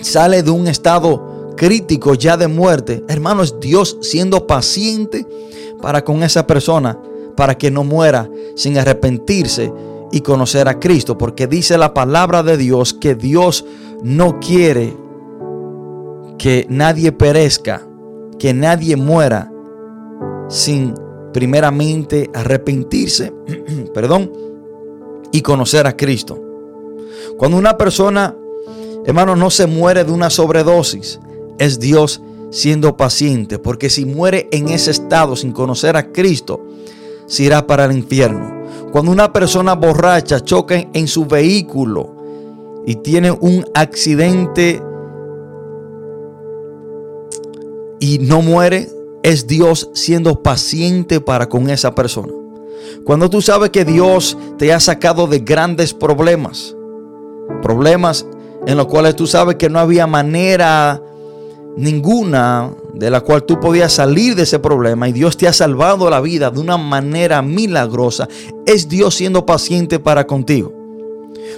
sale 0.00 0.42
de 0.42 0.50
un 0.50 0.66
estado 0.68 1.54
crítico 1.56 2.14
ya 2.14 2.36
de 2.36 2.48
muerte, 2.48 3.04
hermano, 3.08 3.42
es 3.42 3.58
Dios 3.60 3.98
siendo 4.00 4.46
paciente 4.46 5.26
para 5.80 6.04
con 6.04 6.22
esa 6.22 6.46
persona, 6.46 6.98
para 7.36 7.56
que 7.56 7.70
no 7.70 7.84
muera 7.84 8.30
sin 8.56 8.78
arrepentirse 8.78 9.72
y 10.12 10.20
conocer 10.20 10.68
a 10.68 10.78
Cristo, 10.78 11.16
porque 11.16 11.46
dice 11.46 11.78
la 11.78 11.94
palabra 11.94 12.42
de 12.42 12.56
Dios 12.56 12.94
que 12.94 13.14
Dios 13.14 13.64
no 14.02 14.40
quiere 14.40 14.96
que 16.38 16.66
nadie 16.68 17.12
perezca, 17.12 17.86
que 18.38 18.52
nadie 18.52 18.96
muera, 18.96 19.51
sin 20.52 20.94
primeramente 21.32 22.30
arrepentirse, 22.34 23.32
perdón, 23.94 24.30
y 25.32 25.40
conocer 25.40 25.86
a 25.86 25.96
Cristo. 25.96 26.38
Cuando 27.38 27.56
una 27.56 27.78
persona, 27.78 28.36
hermano, 29.06 29.34
no 29.34 29.48
se 29.50 29.66
muere 29.66 30.04
de 30.04 30.12
una 30.12 30.28
sobredosis, 30.28 31.18
es 31.58 31.80
Dios 31.80 32.20
siendo 32.50 32.98
paciente, 32.98 33.58
porque 33.58 33.88
si 33.88 34.04
muere 34.04 34.48
en 34.52 34.68
ese 34.68 34.90
estado 34.90 35.36
sin 35.36 35.52
conocer 35.52 35.96
a 35.96 36.12
Cristo, 36.12 36.60
se 37.26 37.44
irá 37.44 37.66
para 37.66 37.86
el 37.86 37.92
infierno. 37.92 38.62
Cuando 38.92 39.10
una 39.10 39.32
persona 39.32 39.74
borracha 39.74 40.40
choca 40.40 40.74
en 40.92 41.08
su 41.08 41.24
vehículo 41.24 42.14
y 42.84 42.96
tiene 42.96 43.30
un 43.30 43.64
accidente 43.72 44.82
y 47.98 48.18
no 48.18 48.42
muere, 48.42 48.90
es 49.22 49.46
Dios 49.46 49.90
siendo 49.94 50.42
paciente 50.42 51.20
para 51.20 51.48
con 51.48 51.70
esa 51.70 51.94
persona. 51.94 52.32
Cuando 53.04 53.30
tú 53.30 53.42
sabes 53.42 53.70
que 53.70 53.84
Dios 53.84 54.36
te 54.58 54.72
ha 54.72 54.80
sacado 54.80 55.26
de 55.26 55.40
grandes 55.40 55.94
problemas, 55.94 56.76
problemas 57.62 58.26
en 58.66 58.76
los 58.76 58.86
cuales 58.86 59.16
tú 59.16 59.26
sabes 59.26 59.56
que 59.56 59.68
no 59.68 59.78
había 59.78 60.06
manera 60.06 61.02
ninguna 61.76 62.70
de 62.94 63.10
la 63.10 63.22
cual 63.22 63.44
tú 63.44 63.58
podías 63.58 63.92
salir 63.92 64.34
de 64.36 64.42
ese 64.42 64.58
problema 64.58 65.08
y 65.08 65.12
Dios 65.12 65.36
te 65.36 65.48
ha 65.48 65.52
salvado 65.52 66.10
la 66.10 66.20
vida 66.20 66.50
de 66.50 66.60
una 66.60 66.76
manera 66.76 67.42
milagrosa, 67.42 68.28
es 68.66 68.88
Dios 68.88 69.14
siendo 69.14 69.46
paciente 69.46 69.98
para 69.98 70.26
contigo. 70.26 70.72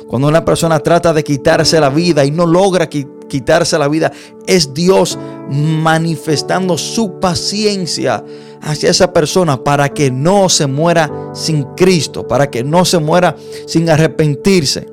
Cuando 0.07 0.29
una 0.29 0.45
persona 0.45 0.79
trata 0.81 1.13
de 1.13 1.25
quitarse 1.25 1.81
la 1.81 1.91
vida 1.91 2.25
y 2.25 2.31
no 2.31 2.47
logra 2.47 2.89
quitarse 3.29 3.79
la 3.79 3.89
vida, 3.89 4.13
es 4.47 4.75
Dios 4.75 5.19
manifestando 5.51 6.79
su 6.79 7.21
paciencia 7.21 8.25
hacia 8.61 8.91
esa 8.91 9.13
persona 9.13 9.63
para 9.63 9.89
que 9.91 10.11
no 10.11 10.49
se 10.49 10.67
muera 10.67 11.11
sin 11.35 11.65
Cristo, 11.75 12.27
para 12.27 12.51
que 12.51 12.65
no 12.65 12.85
se 12.85 12.99
muera 12.99 13.37
sin 13.67 13.89
arrepentirse. 13.91 14.87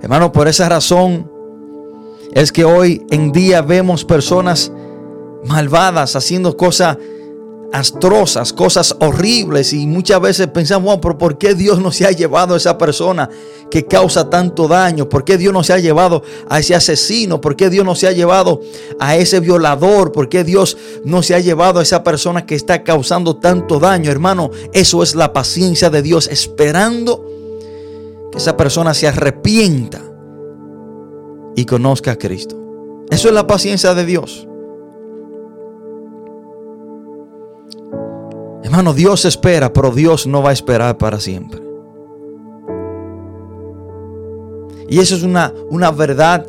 Hermano, 0.00 0.32
por 0.32 0.48
esa 0.48 0.68
razón 0.68 1.30
es 2.32 2.50
que 2.50 2.64
hoy 2.64 3.04
en 3.10 3.32
día 3.32 3.62
vemos 3.62 4.04
personas 4.04 4.72
malvadas 5.44 6.16
haciendo 6.16 6.56
cosas 6.56 6.96
astrosas, 7.74 8.52
cosas 8.52 8.94
horribles 9.00 9.72
y 9.72 9.84
muchas 9.88 10.20
veces 10.20 10.46
pensamos, 10.46 11.00
pero 11.02 11.18
¿por 11.18 11.38
qué 11.38 11.56
Dios 11.56 11.80
no 11.80 11.90
se 11.90 12.06
ha 12.06 12.12
llevado 12.12 12.54
a 12.54 12.56
esa 12.56 12.78
persona 12.78 13.28
que 13.68 13.84
causa 13.84 14.30
tanto 14.30 14.68
daño? 14.68 15.08
¿Por 15.08 15.24
qué 15.24 15.36
Dios 15.36 15.52
no 15.52 15.64
se 15.64 15.72
ha 15.72 15.78
llevado 15.80 16.22
a 16.48 16.60
ese 16.60 16.76
asesino? 16.76 17.40
¿Por 17.40 17.56
qué 17.56 17.70
Dios 17.70 17.84
no 17.84 17.96
se 17.96 18.06
ha 18.06 18.12
llevado 18.12 18.60
a 19.00 19.16
ese 19.16 19.40
violador? 19.40 20.12
¿Por 20.12 20.28
qué 20.28 20.44
Dios 20.44 20.76
no 21.04 21.24
se 21.24 21.34
ha 21.34 21.40
llevado 21.40 21.80
a 21.80 21.82
esa 21.82 22.04
persona 22.04 22.46
que 22.46 22.54
está 22.54 22.84
causando 22.84 23.38
tanto 23.38 23.80
daño? 23.80 24.08
Hermano, 24.08 24.52
eso 24.72 25.02
es 25.02 25.16
la 25.16 25.32
paciencia 25.32 25.90
de 25.90 26.00
Dios 26.00 26.28
esperando 26.28 27.28
que 28.30 28.38
esa 28.38 28.56
persona 28.56 28.94
se 28.94 29.08
arrepienta 29.08 30.00
y 31.56 31.64
conozca 31.64 32.12
a 32.12 32.18
Cristo. 32.18 32.56
Eso 33.10 33.26
es 33.26 33.34
la 33.34 33.48
paciencia 33.48 33.94
de 33.94 34.06
Dios. 34.06 34.46
Hermano, 38.64 38.94
Dios 38.94 39.26
espera, 39.26 39.72
pero 39.74 39.90
Dios 39.90 40.26
no 40.26 40.42
va 40.42 40.48
a 40.48 40.52
esperar 40.54 40.96
para 40.96 41.20
siempre. 41.20 41.60
Y 44.88 44.98
eso 44.98 45.14
es 45.14 45.22
una, 45.22 45.52
una 45.68 45.90
verdad 45.90 46.46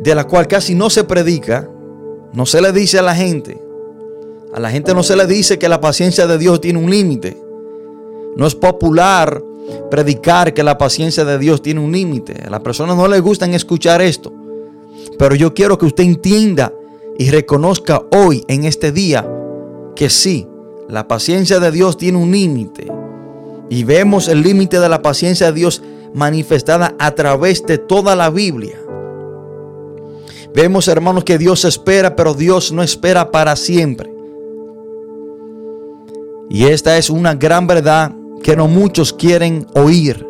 de 0.00 0.14
la 0.14 0.26
cual 0.26 0.48
casi 0.48 0.74
no 0.74 0.88
se 0.88 1.04
predica, 1.04 1.68
no 2.32 2.46
se 2.46 2.62
le 2.62 2.72
dice 2.72 2.98
a 2.98 3.02
la 3.02 3.14
gente. 3.14 3.60
A 4.54 4.60
la 4.60 4.70
gente 4.70 4.94
no 4.94 5.02
se 5.02 5.14
le 5.14 5.26
dice 5.26 5.58
que 5.58 5.68
la 5.68 5.78
paciencia 5.78 6.26
de 6.26 6.38
Dios 6.38 6.58
tiene 6.60 6.78
un 6.78 6.90
límite. 6.90 7.36
No 8.34 8.46
es 8.46 8.54
popular 8.54 9.42
predicar 9.90 10.54
que 10.54 10.62
la 10.62 10.78
paciencia 10.78 11.26
de 11.26 11.38
Dios 11.38 11.60
tiene 11.60 11.80
un 11.80 11.92
límite. 11.92 12.44
A 12.46 12.50
las 12.50 12.60
personas 12.60 12.96
no 12.96 13.06
les 13.06 13.20
gustan 13.20 13.52
escuchar 13.52 14.00
esto. 14.00 14.32
Pero 15.18 15.34
yo 15.34 15.52
quiero 15.52 15.76
que 15.76 15.84
usted 15.84 16.04
entienda 16.04 16.72
y 17.18 17.30
reconozca 17.30 18.02
hoy, 18.10 18.42
en 18.48 18.64
este 18.64 18.90
día, 18.90 19.30
que 19.94 20.08
sí, 20.08 20.46
la 20.90 21.08
paciencia 21.08 21.60
de 21.60 21.70
Dios 21.70 21.96
tiene 21.96 22.18
un 22.18 22.30
límite. 22.30 22.90
Y 23.68 23.84
vemos 23.84 24.28
el 24.28 24.42
límite 24.42 24.80
de 24.80 24.88
la 24.88 25.02
paciencia 25.02 25.46
de 25.46 25.52
Dios 25.52 25.82
manifestada 26.12 26.94
a 26.98 27.12
través 27.12 27.64
de 27.64 27.78
toda 27.78 28.16
la 28.16 28.30
Biblia. 28.30 28.78
Vemos, 30.52 30.88
hermanos, 30.88 31.22
que 31.22 31.38
Dios 31.38 31.64
espera, 31.64 32.16
pero 32.16 32.34
Dios 32.34 32.72
no 32.72 32.82
espera 32.82 33.30
para 33.30 33.54
siempre. 33.54 34.12
Y 36.48 36.64
esta 36.64 36.98
es 36.98 37.08
una 37.10 37.34
gran 37.36 37.68
verdad 37.68 38.12
que 38.42 38.56
no 38.56 38.66
muchos 38.66 39.12
quieren 39.12 39.66
oír. 39.74 40.26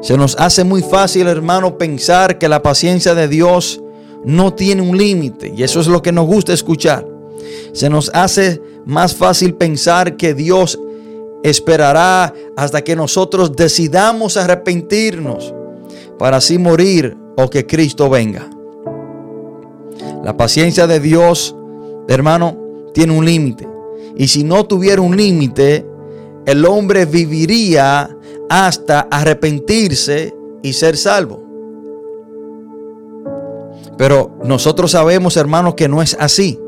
Se 0.00 0.16
nos 0.16 0.36
hace 0.38 0.64
muy 0.64 0.80
fácil, 0.80 1.26
hermano, 1.26 1.76
pensar 1.76 2.38
que 2.38 2.48
la 2.48 2.62
paciencia 2.62 3.14
de 3.14 3.28
Dios 3.28 3.82
no 4.24 4.54
tiene 4.54 4.80
un 4.80 4.96
límite. 4.96 5.52
Y 5.54 5.62
eso 5.62 5.80
es 5.80 5.88
lo 5.88 6.00
que 6.00 6.12
nos 6.12 6.26
gusta 6.26 6.54
escuchar. 6.54 7.17
Se 7.72 7.90
nos 7.90 8.10
hace 8.14 8.60
más 8.84 9.14
fácil 9.14 9.54
pensar 9.54 10.16
que 10.16 10.34
Dios 10.34 10.78
esperará 11.42 12.34
hasta 12.56 12.82
que 12.82 12.96
nosotros 12.96 13.54
decidamos 13.54 14.36
arrepentirnos 14.36 15.54
para 16.18 16.38
así 16.38 16.58
morir 16.58 17.16
o 17.36 17.48
que 17.48 17.66
Cristo 17.66 18.10
venga. 18.10 18.48
La 20.24 20.36
paciencia 20.36 20.86
de 20.86 21.00
Dios, 21.00 21.54
hermano, 22.08 22.56
tiene 22.92 23.16
un 23.16 23.24
límite. 23.24 23.68
Y 24.16 24.28
si 24.28 24.42
no 24.42 24.64
tuviera 24.66 25.00
un 25.00 25.16
límite, 25.16 25.86
el 26.44 26.64
hombre 26.66 27.04
viviría 27.04 28.16
hasta 28.48 29.00
arrepentirse 29.10 30.34
y 30.62 30.72
ser 30.72 30.96
salvo. 30.96 31.44
Pero 33.96 34.38
nosotros 34.44 34.92
sabemos, 34.92 35.36
hermanos, 35.36 35.74
que 35.74 35.88
no 35.88 36.02
es 36.02 36.16
así. 36.18 36.58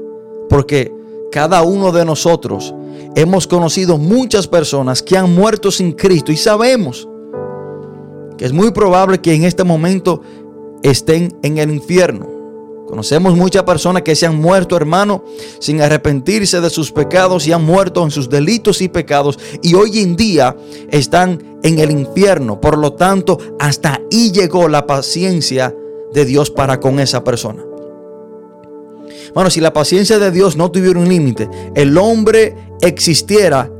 Porque 0.50 0.92
cada 1.32 1.62
uno 1.62 1.92
de 1.92 2.04
nosotros 2.04 2.74
hemos 3.14 3.46
conocido 3.46 3.96
muchas 3.96 4.46
personas 4.46 5.02
que 5.02 5.16
han 5.16 5.34
muerto 5.34 5.70
sin 5.70 5.92
Cristo 5.92 6.32
y 6.32 6.36
sabemos 6.36 7.08
que 8.36 8.44
es 8.44 8.52
muy 8.52 8.72
probable 8.72 9.20
que 9.20 9.32
en 9.32 9.44
este 9.44 9.64
momento 9.64 10.22
estén 10.82 11.38
en 11.42 11.58
el 11.58 11.70
infierno. 11.70 12.26
Conocemos 12.88 13.36
muchas 13.36 13.62
personas 13.62 14.02
que 14.02 14.16
se 14.16 14.26
han 14.26 14.40
muerto, 14.40 14.76
hermano, 14.76 15.22
sin 15.60 15.80
arrepentirse 15.80 16.60
de 16.60 16.70
sus 16.70 16.90
pecados 16.90 17.46
y 17.46 17.52
han 17.52 17.64
muerto 17.64 18.02
en 18.02 18.10
sus 18.10 18.28
delitos 18.28 18.80
y 18.80 18.88
pecados 18.88 19.38
y 19.62 19.74
hoy 19.74 20.00
en 20.00 20.16
día 20.16 20.56
están 20.90 21.60
en 21.62 21.78
el 21.78 21.92
infierno. 21.92 22.60
Por 22.60 22.76
lo 22.76 22.94
tanto, 22.94 23.38
hasta 23.60 24.00
ahí 24.10 24.32
llegó 24.32 24.68
la 24.68 24.86
paciencia 24.88 25.72
de 26.12 26.24
Dios 26.24 26.50
para 26.50 26.80
con 26.80 26.98
esa 26.98 27.22
persona. 27.22 27.69
Bueno, 29.34 29.50
si 29.50 29.60
la 29.60 29.72
paciencia 29.72 30.18
de 30.18 30.30
Dios 30.30 30.56
no 30.56 30.70
tuviera 30.70 30.98
un 30.98 31.08
límite, 31.08 31.48
el 31.74 31.96
hombre 31.98 32.56
existiera 32.80 33.70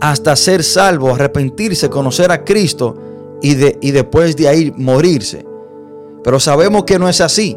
hasta 0.00 0.36
ser 0.36 0.62
salvo, 0.62 1.14
arrepentirse, 1.14 1.90
conocer 1.90 2.30
a 2.30 2.44
Cristo 2.44 2.96
y, 3.42 3.54
de, 3.54 3.78
y 3.80 3.90
después 3.90 4.36
de 4.36 4.48
ahí 4.48 4.72
morirse. 4.76 5.44
Pero 6.22 6.40
sabemos 6.40 6.84
que 6.84 6.98
no 6.98 7.08
es 7.08 7.20
así. 7.20 7.56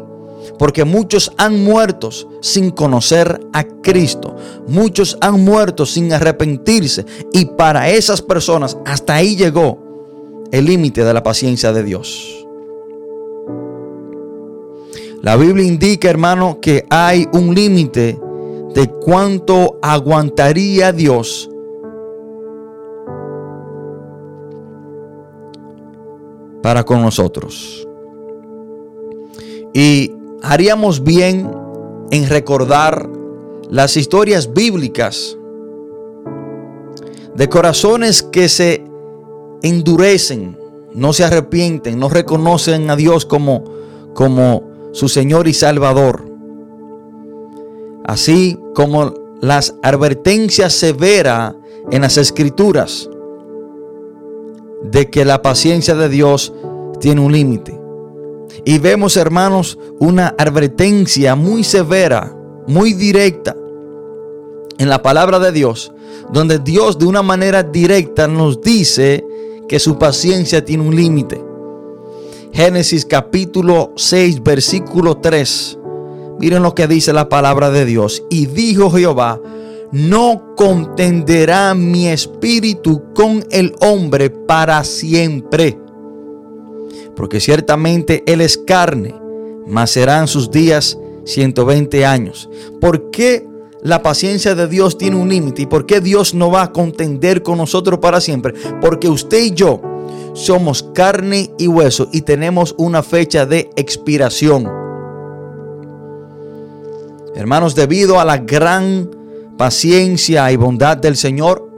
Porque 0.58 0.84
muchos 0.84 1.32
han 1.36 1.62
muerto 1.62 2.10
sin 2.40 2.70
conocer 2.70 3.40
a 3.52 3.64
Cristo. 3.64 4.36
Muchos 4.68 5.18
han 5.20 5.44
muerto 5.44 5.84
sin 5.84 6.12
arrepentirse. 6.12 7.04
Y 7.32 7.44
para 7.44 7.90
esas 7.90 8.22
personas 8.22 8.78
hasta 8.86 9.16
ahí 9.16 9.36
llegó 9.36 9.78
el 10.50 10.64
límite 10.64 11.04
de 11.04 11.14
la 11.14 11.22
paciencia 11.22 11.72
de 11.72 11.82
Dios. 11.82 12.39
La 15.22 15.36
Biblia 15.36 15.66
indica, 15.66 16.08
hermano, 16.08 16.60
que 16.62 16.86
hay 16.88 17.28
un 17.34 17.54
límite 17.54 18.18
de 18.74 18.88
cuánto 18.88 19.78
aguantaría 19.82 20.92
Dios 20.92 21.50
para 26.62 26.84
con 26.84 27.02
nosotros. 27.02 27.86
Y 29.74 30.10
haríamos 30.42 31.04
bien 31.04 31.50
en 32.10 32.28
recordar 32.28 33.08
las 33.68 33.98
historias 33.98 34.54
bíblicas 34.54 35.36
de 37.34 37.48
corazones 37.50 38.22
que 38.22 38.48
se 38.48 38.84
endurecen, 39.62 40.58
no 40.94 41.12
se 41.12 41.24
arrepienten, 41.24 41.98
no 41.98 42.08
reconocen 42.08 42.88
a 42.88 42.96
Dios 42.96 43.26
como, 43.26 43.64
como 44.14 44.69
su 44.92 45.08
Señor 45.08 45.48
y 45.48 45.54
Salvador. 45.54 46.24
Así 48.04 48.58
como 48.74 49.14
las 49.40 49.74
advertencias 49.82 50.72
severas 50.72 51.54
en 51.90 52.02
las 52.02 52.16
escrituras 52.16 53.08
de 54.82 55.10
que 55.10 55.24
la 55.24 55.42
paciencia 55.42 55.94
de 55.94 56.08
Dios 56.08 56.52
tiene 57.00 57.20
un 57.20 57.32
límite. 57.32 57.78
Y 58.64 58.78
vemos, 58.78 59.16
hermanos, 59.16 59.78
una 59.98 60.34
advertencia 60.38 61.34
muy 61.34 61.64
severa, 61.64 62.36
muy 62.66 62.92
directa 62.92 63.56
en 64.78 64.88
la 64.88 65.02
palabra 65.02 65.38
de 65.38 65.52
Dios, 65.52 65.92
donde 66.32 66.58
Dios 66.58 66.98
de 66.98 67.06
una 67.06 67.22
manera 67.22 67.62
directa 67.62 68.26
nos 68.26 68.60
dice 68.60 69.24
que 69.68 69.78
su 69.78 69.98
paciencia 69.98 70.64
tiene 70.64 70.86
un 70.86 70.96
límite. 70.96 71.49
Génesis 72.52 73.06
capítulo 73.06 73.92
6, 73.96 74.42
versículo 74.42 75.18
3. 75.18 75.78
Miren 76.38 76.62
lo 76.62 76.74
que 76.74 76.86
dice 76.86 77.12
la 77.12 77.28
palabra 77.28 77.70
de 77.70 77.84
Dios. 77.84 78.22
Y 78.30 78.46
dijo 78.46 78.90
Jehová, 78.90 79.40
no 79.92 80.54
contenderá 80.56 81.74
mi 81.74 82.08
espíritu 82.08 83.02
con 83.14 83.44
el 83.50 83.74
hombre 83.80 84.30
para 84.30 84.84
siempre 84.84 85.78
porque 87.20 87.38
ciertamente 87.38 88.22
Él 88.26 88.40
es 88.40 88.56
carne, 88.56 89.14
mas 89.66 89.90
serán 89.90 90.26
sus 90.26 90.50
días 90.50 90.98
120 91.26 92.06
años. 92.06 92.48
¿Por 92.80 93.10
qué 93.10 93.46
la 93.82 94.02
paciencia 94.02 94.54
de 94.54 94.66
Dios 94.66 94.96
tiene 94.96 95.16
un 95.16 95.28
límite? 95.28 95.60
¿Y 95.60 95.66
por 95.66 95.84
qué 95.84 96.00
Dios 96.00 96.32
no 96.32 96.50
va 96.50 96.62
a 96.62 96.72
contender 96.72 97.42
con 97.42 97.58
nosotros 97.58 97.98
para 97.98 98.22
siempre? 98.22 98.54
Porque 98.80 99.10
usted 99.10 99.38
y 99.38 99.50
yo 99.50 99.82
somos 100.34 100.82
carne 100.82 101.50
y 101.58 101.66
hueso 101.66 102.08
y 102.12 102.22
tenemos 102.22 102.74
una 102.78 103.02
fecha 103.02 103.46
de 103.46 103.70
expiración. 103.76 104.70
Hermanos, 107.34 107.74
debido 107.74 108.20
a 108.20 108.24
la 108.24 108.38
gran 108.38 109.10
paciencia 109.56 110.50
y 110.52 110.56
bondad 110.56 110.96
del 110.96 111.16
Señor, 111.16 111.68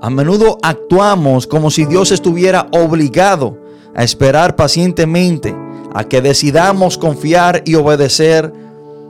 a 0.00 0.10
menudo 0.10 0.58
actuamos 0.62 1.46
como 1.46 1.70
si 1.70 1.84
Dios 1.84 2.12
estuviera 2.12 2.68
obligado 2.72 3.58
a 3.94 4.04
esperar 4.04 4.54
pacientemente 4.54 5.56
a 5.94 6.04
que 6.04 6.20
decidamos 6.20 6.98
confiar 6.98 7.62
y 7.64 7.74
obedecer 7.74 8.52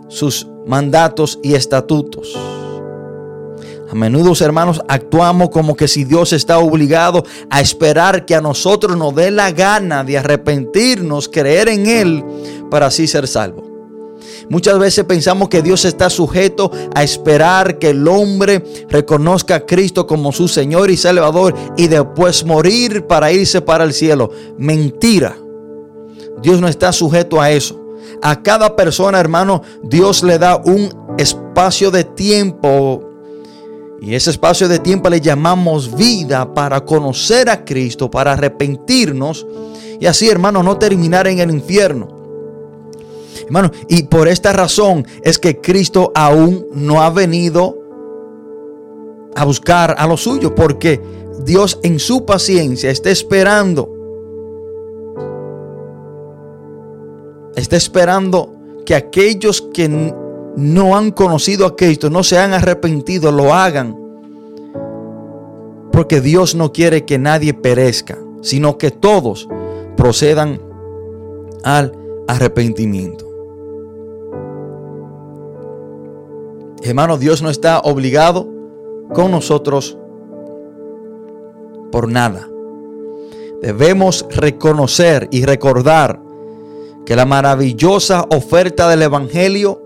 sus 0.08 0.46
mandatos 0.66 1.38
y 1.42 1.54
estatutos. 1.54 2.38
A 3.90 3.94
menudo, 3.94 4.33
hermanos, 4.44 4.83
actuamos 4.88 5.51
como 5.51 5.77
que 5.77 5.87
si 5.87 6.05
Dios 6.05 6.33
está 6.33 6.59
obligado 6.59 7.25
a 7.51 7.61
esperar 7.61 8.25
que 8.27 8.35
a 8.35 8.40
nosotros 8.40 8.96
nos 8.96 9.14
dé 9.14 9.31
la 9.31 9.53
gana 9.53 10.03
de 10.03 10.18
arrepentirnos, 10.18 11.29
creer 11.29 11.68
en 11.68 11.87
Él, 11.87 12.25
para 12.70 12.87
así 12.87 13.07
ser 13.07 13.29
salvo. 13.29 13.77
Muchas 14.49 14.79
veces 14.79 15.05
pensamos 15.05 15.49
que 15.49 15.62
Dios 15.62 15.85
está 15.85 16.11
sujeto 16.11 16.70
a 16.94 17.03
esperar 17.03 17.79
que 17.79 17.90
el 17.90 18.07
hombre 18.07 18.62
reconozca 18.88 19.57
a 19.57 19.66
Cristo 19.66 20.07
como 20.07 20.33
su 20.33 20.49
Señor 20.49 20.90
y 20.90 20.96
Salvador 20.96 21.55
y 21.77 21.88
después 21.88 22.44
morir 22.44 23.07
para 23.07 23.33
irse 23.33 23.61
para 23.61 23.85
el 23.85 23.92
cielo. 23.92 24.31
Mentira. 24.59 25.37
Dios 26.42 26.61
no 26.61 26.68
está 26.68 26.92
sujeto 26.92 27.40
a 27.40 27.51
eso. 27.51 27.81
A 28.22 28.42
cada 28.42 28.77
persona, 28.77 29.18
hermano, 29.20 29.62
Dios 29.83 30.22
le 30.22 30.38
da 30.38 30.57
un 30.57 30.88
espacio 31.18 31.90
de 31.90 32.05
tiempo 32.05 33.05
y 34.00 34.14
ese 34.14 34.30
espacio 34.30 34.68
de 34.68 34.78
tiempo 34.78 35.09
le 35.09 35.20
llamamos 35.20 35.94
vida 35.96 36.52
para 36.54 36.85
conocer 36.85 37.48
a 37.48 37.64
Cristo, 37.64 38.11
para 38.11 38.32
arrepentirnos 38.32 39.46
y 39.98 40.06
así, 40.06 40.28
hermano, 40.28 40.62
no 40.62 40.76
terminar 40.76 41.26
en 41.26 41.38
el 41.38 41.50
infierno. 41.50 42.09
Hermano, 43.44 43.70
y 43.88 44.04
por 44.04 44.28
esta 44.28 44.52
razón 44.52 45.06
es 45.22 45.38
que 45.38 45.61
Cristo 45.61 46.12
aún 46.14 46.66
no 46.72 47.02
ha 47.02 47.11
venido 47.11 47.78
a 49.35 49.44
buscar 49.44 49.94
a 49.98 50.06
los 50.06 50.22
suyos, 50.22 50.52
porque 50.56 51.00
Dios 51.44 51.78
en 51.82 51.98
su 51.98 52.24
paciencia 52.24 52.90
está 52.90 53.11
esperando. 53.11 53.92
Está 57.54 57.76
esperando 57.76 58.52
que 58.85 58.94
aquellos 58.94 59.62
que 59.62 59.88
no 60.56 60.96
han 60.96 61.10
conocido 61.10 61.66
a 61.66 61.76
Cristo, 61.76 62.08
no 62.10 62.22
se 62.22 62.38
han 62.38 62.54
arrepentido, 62.54 63.30
lo 63.30 63.52
hagan. 63.52 63.96
Porque 65.92 66.20
Dios 66.20 66.54
no 66.54 66.72
quiere 66.72 67.04
que 67.04 67.18
nadie 67.18 67.54
perezca, 67.54 68.18
sino 68.40 68.78
que 68.78 68.90
todos 68.90 69.48
procedan 69.96 70.60
al 71.62 71.92
arrepentimiento. 72.26 73.26
Hermano, 76.82 77.18
Dios 77.18 77.42
no 77.42 77.50
está 77.50 77.80
obligado 77.80 78.48
con 79.12 79.30
nosotros 79.30 79.98
por 81.90 82.08
nada. 82.08 82.48
Debemos 83.62 84.26
reconocer 84.30 85.28
y 85.30 85.44
recordar 85.44 86.20
que 87.04 87.16
la 87.16 87.24
maravillosa 87.24 88.26
oferta 88.30 88.88
del 88.88 89.02
Evangelio 89.02 89.86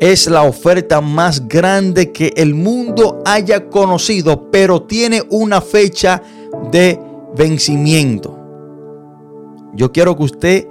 es 0.00 0.26
la 0.26 0.42
oferta 0.42 1.00
más 1.00 1.46
grande 1.48 2.12
que 2.12 2.32
el 2.36 2.54
mundo 2.54 3.22
haya 3.24 3.68
conocido, 3.68 4.50
pero 4.50 4.82
tiene 4.82 5.22
una 5.30 5.60
fecha 5.60 6.22
de 6.70 6.98
vencimiento. 7.36 8.38
Yo 9.74 9.90
quiero 9.92 10.16
que 10.16 10.22
usted 10.22 10.68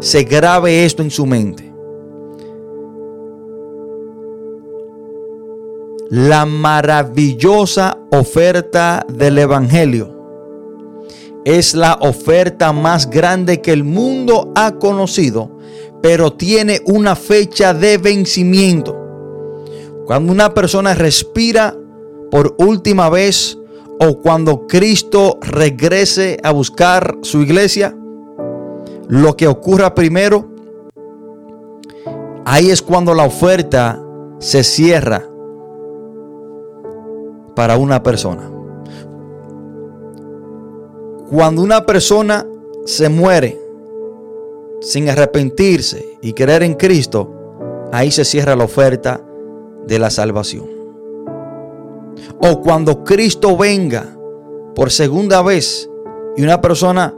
se 0.00 0.24
grabe 0.24 0.84
esto 0.84 1.02
en 1.02 1.10
su 1.10 1.26
mente. 1.26 1.72
La 6.10 6.44
maravillosa 6.44 7.98
oferta 8.10 9.06
del 9.08 9.38
Evangelio 9.38 10.20
es 11.44 11.74
la 11.74 11.94
oferta 12.00 12.72
más 12.72 13.08
grande 13.08 13.60
que 13.60 13.72
el 13.72 13.84
mundo 13.84 14.52
ha 14.54 14.72
conocido, 14.72 15.51
pero 16.02 16.32
tiene 16.32 16.82
una 16.84 17.14
fecha 17.14 17.72
de 17.72 17.96
vencimiento. 17.96 18.98
Cuando 20.04 20.32
una 20.32 20.52
persona 20.52 20.94
respira 20.94 21.76
por 22.30 22.56
última 22.58 23.08
vez 23.08 23.56
o 24.00 24.18
cuando 24.18 24.66
Cristo 24.66 25.38
regrese 25.40 26.38
a 26.42 26.50
buscar 26.50 27.18
su 27.22 27.40
iglesia, 27.40 27.96
lo 29.08 29.36
que 29.36 29.46
ocurra 29.46 29.94
primero, 29.94 30.50
ahí 32.44 32.70
es 32.70 32.82
cuando 32.82 33.14
la 33.14 33.24
oferta 33.24 34.02
se 34.38 34.64
cierra 34.64 35.24
para 37.54 37.76
una 37.76 38.02
persona. 38.02 38.50
Cuando 41.30 41.62
una 41.62 41.86
persona 41.86 42.44
se 42.84 43.08
muere, 43.08 43.61
sin 44.82 45.08
arrepentirse 45.08 46.18
y 46.20 46.32
creer 46.32 46.64
en 46.64 46.74
Cristo, 46.74 47.88
ahí 47.92 48.10
se 48.10 48.24
cierra 48.24 48.56
la 48.56 48.64
oferta 48.64 49.24
de 49.86 49.98
la 49.98 50.10
salvación. 50.10 50.66
O 52.38 52.60
cuando 52.60 53.04
Cristo 53.04 53.56
venga 53.56 54.16
por 54.74 54.90
segunda 54.90 55.40
vez 55.42 55.88
y 56.36 56.42
una 56.42 56.60
persona 56.60 57.14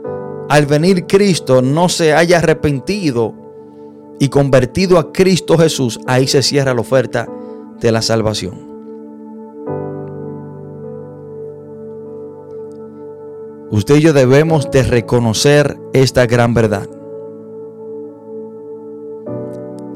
al 0.47 0.67
venir 0.67 1.07
Cristo 1.07 1.61
no 1.61 1.89
se 1.89 2.13
haya 2.13 2.37
arrepentido 2.37 3.33
y 4.19 4.29
convertido 4.29 4.99
a 4.99 5.11
Cristo 5.11 5.57
Jesús, 5.57 5.99
ahí 6.05 6.27
se 6.27 6.43
cierra 6.43 6.73
la 6.73 6.81
oferta 6.81 7.27
de 7.79 7.91
la 7.91 8.01
salvación. 8.01 8.75
Usted 13.71 13.95
y 13.95 14.01
yo 14.01 14.13
debemos 14.13 14.69
de 14.69 14.83
reconocer 14.83 15.77
esta 15.93 16.27
gran 16.27 16.53
verdad 16.53 16.87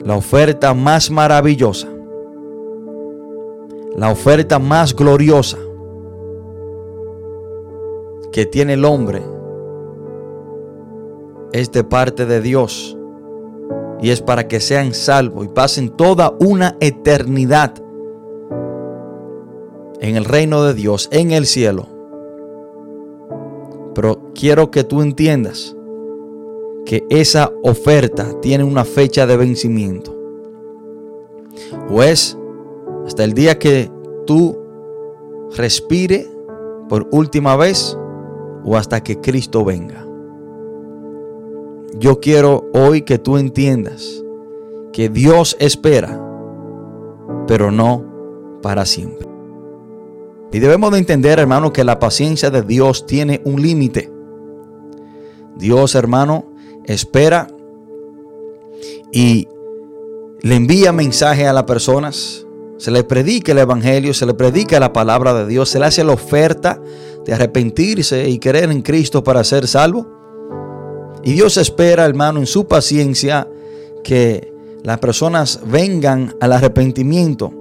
la 0.03 0.15
oferta 0.15 0.73
más 0.73 1.11
maravillosa, 1.11 1.87
la 3.95 4.11
oferta 4.11 4.59
más 4.59 4.95
gloriosa 4.95 5.57
que 8.31 8.45
tiene 8.45 8.73
el 8.73 8.85
hombre 8.85 9.21
es 11.51 11.71
de 11.71 11.83
parte 11.83 12.25
de 12.25 12.41
Dios 12.41 12.95
y 14.01 14.11
es 14.11 14.21
para 14.21 14.47
que 14.47 14.59
sean 14.59 14.93
salvos 14.93 15.45
y 15.45 15.49
pasen 15.49 15.89
toda 15.89 16.33
una 16.39 16.77
eternidad 16.79 17.73
en 19.99 20.15
el 20.15 20.23
reino 20.23 20.63
de 20.63 20.73
Dios, 20.73 21.09
en 21.11 21.31
el 21.31 21.45
cielo. 21.45 21.87
Pero 23.93 24.31
quiero 24.33 24.71
que 24.71 24.85
tú 24.85 25.01
entiendas 25.01 25.75
que 26.89 27.05
esa 27.11 27.53
oferta 27.61 28.41
tiene 28.41 28.63
una 28.63 28.83
fecha 28.83 29.27
de 29.27 29.37
vencimiento. 29.37 30.11
O 31.87 32.01
es 32.01 32.35
hasta 33.05 33.23
el 33.23 33.35
día 33.35 33.59
que 33.59 33.91
tú 34.25 34.57
respire 35.55 36.27
por 36.89 37.07
última 37.11 37.55
vez 37.55 37.95
o 38.65 38.75
hasta 38.75 39.03
que 39.03 39.21
Cristo 39.21 39.63
venga. 39.63 40.03
Yo 41.99 42.19
quiero 42.19 42.65
hoy 42.73 43.03
que 43.03 43.19
tú 43.19 43.37
entiendas 43.37 44.23
que 44.91 45.09
Dios 45.09 45.57
espera, 45.59 46.19
pero 47.45 47.69
no 47.69 48.03
para 48.63 48.87
siempre. 48.87 49.27
Y 50.51 50.57
debemos 50.57 50.89
de 50.89 50.97
entender, 50.97 51.37
hermano, 51.37 51.71
que 51.71 51.83
la 51.83 51.99
paciencia 51.99 52.49
de 52.49 52.63
Dios 52.63 53.05
tiene 53.05 53.43
un 53.45 53.61
límite. 53.61 54.11
Dios, 55.55 55.93
hermano, 55.93 56.48
espera 56.85 57.47
y 59.11 59.47
le 60.41 60.55
envía 60.55 60.91
mensaje 60.91 61.47
a 61.47 61.53
las 61.53 61.63
personas, 61.63 62.45
se 62.77 62.91
le 62.91 63.03
predica 63.03 63.51
el 63.51 63.57
Evangelio, 63.57 64.13
se 64.13 64.25
le 64.25 64.33
predica 64.33 64.79
la 64.79 64.93
palabra 64.93 65.33
de 65.33 65.47
Dios, 65.47 65.69
se 65.69 65.79
le 65.79 65.85
hace 65.85 66.03
la 66.03 66.13
oferta 66.13 66.81
de 67.25 67.33
arrepentirse 67.33 68.29
y 68.29 68.39
creer 68.39 68.71
en 68.71 68.81
Cristo 68.81 69.23
para 69.23 69.43
ser 69.43 69.67
salvo. 69.67 70.07
Y 71.23 71.33
Dios 71.33 71.57
espera, 71.57 72.05
hermano, 72.05 72.39
en 72.39 72.47
su 72.47 72.67
paciencia 72.67 73.47
que 74.03 74.53
las 74.83 74.99
personas 74.99 75.59
vengan 75.65 76.35
al 76.39 76.53
arrepentimiento. 76.53 77.53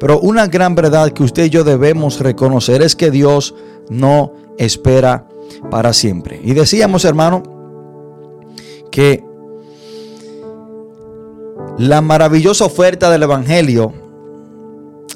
Pero 0.00 0.18
una 0.20 0.48
gran 0.48 0.74
verdad 0.74 1.12
que 1.12 1.22
usted 1.22 1.44
y 1.44 1.50
yo 1.50 1.62
debemos 1.62 2.20
reconocer 2.20 2.82
es 2.82 2.96
que 2.96 3.10
Dios 3.10 3.54
no 3.88 4.32
espera 4.58 5.28
para 5.70 5.92
siempre. 5.92 6.40
Y 6.42 6.54
decíamos, 6.54 7.04
hermano, 7.04 7.55
que 8.96 9.22
la 11.76 12.00
maravillosa 12.00 12.64
oferta 12.64 13.10
del 13.10 13.24
Evangelio 13.24 13.92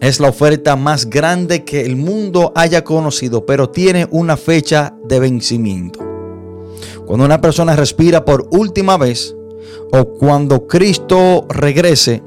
Es 0.02 0.20
la 0.20 0.28
oferta 0.28 0.76
más 0.76 1.08
grande 1.08 1.64
que 1.64 1.80
el 1.86 1.96
mundo 1.96 2.52
haya 2.54 2.84
conocido, 2.84 3.46
pero 3.46 3.70
tiene 3.70 4.06
una 4.10 4.36
fecha 4.36 4.94
de 5.04 5.20
vencimiento. 5.20 6.00
Cuando 7.06 7.24
una 7.24 7.40
persona 7.40 7.74
respira 7.74 8.24
por 8.24 8.48
última 8.50 8.98
vez 8.98 9.34
o 9.92 10.04
cuando 10.18 10.66
Cristo 10.66 11.46
regrese, 11.48 12.22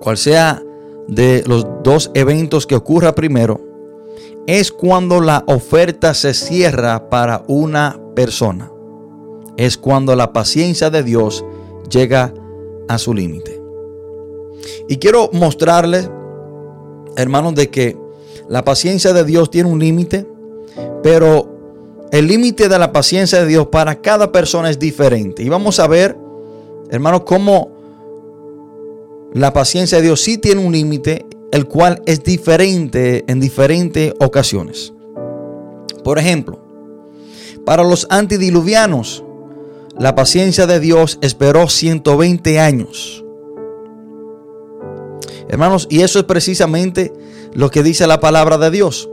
cual 0.00 0.16
sea 0.16 0.62
de 1.06 1.44
los 1.46 1.66
dos 1.82 2.10
eventos 2.14 2.66
que 2.66 2.76
ocurra 2.76 3.14
primero, 3.14 3.60
es 4.46 4.72
cuando 4.72 5.20
la 5.20 5.44
oferta 5.46 6.14
se 6.14 6.32
cierra 6.34 7.08
para 7.10 7.42
una 7.46 7.98
persona. 8.14 8.70
Es 9.56 9.76
cuando 9.76 10.14
la 10.16 10.32
paciencia 10.32 10.90
de 10.90 11.02
Dios 11.02 11.44
llega 11.90 12.32
a 12.88 12.98
su 12.98 13.14
límite. 13.14 13.60
Y 14.88 14.96
quiero 14.96 15.30
mostrarles, 15.32 16.10
hermanos, 17.16 17.54
de 17.54 17.68
que 17.70 17.96
la 18.48 18.64
paciencia 18.64 19.12
de 19.12 19.24
Dios 19.24 19.50
tiene 19.50 19.70
un 19.70 19.78
límite, 19.78 20.26
pero 21.02 21.56
el 22.12 22.28
límite 22.28 22.68
de 22.68 22.78
la 22.78 22.92
paciencia 22.92 23.40
de 23.40 23.46
Dios 23.46 23.66
para 23.68 24.00
cada 24.00 24.30
persona 24.30 24.70
es 24.70 24.78
diferente. 24.78 25.42
Y 25.42 25.48
vamos 25.48 25.80
a 25.80 25.88
ver, 25.88 26.16
hermanos, 26.90 27.22
cómo 27.24 27.70
la 29.32 29.52
paciencia 29.52 29.98
de 29.98 30.04
Dios 30.04 30.20
sí 30.20 30.38
tiene 30.38 30.64
un 30.64 30.72
límite, 30.72 31.26
el 31.50 31.66
cual 31.66 32.02
es 32.06 32.22
diferente 32.22 33.24
en 33.26 33.40
diferentes 33.40 34.14
ocasiones. 34.20 34.92
Por 36.04 36.18
ejemplo, 36.18 36.60
para 37.64 37.82
los 37.82 38.06
antidiluvianos, 38.10 39.24
la 39.98 40.14
paciencia 40.14 40.66
de 40.66 40.78
Dios 40.78 41.18
esperó 41.22 41.68
120 41.68 42.60
años. 42.60 43.24
Hermanos, 45.48 45.86
y 45.88 46.02
eso 46.02 46.18
es 46.18 46.24
precisamente 46.24 47.12
lo 47.54 47.70
que 47.70 47.82
dice 47.82 48.06
la 48.06 48.20
palabra 48.20 48.58
de 48.58 48.70
Dios. 48.70 49.08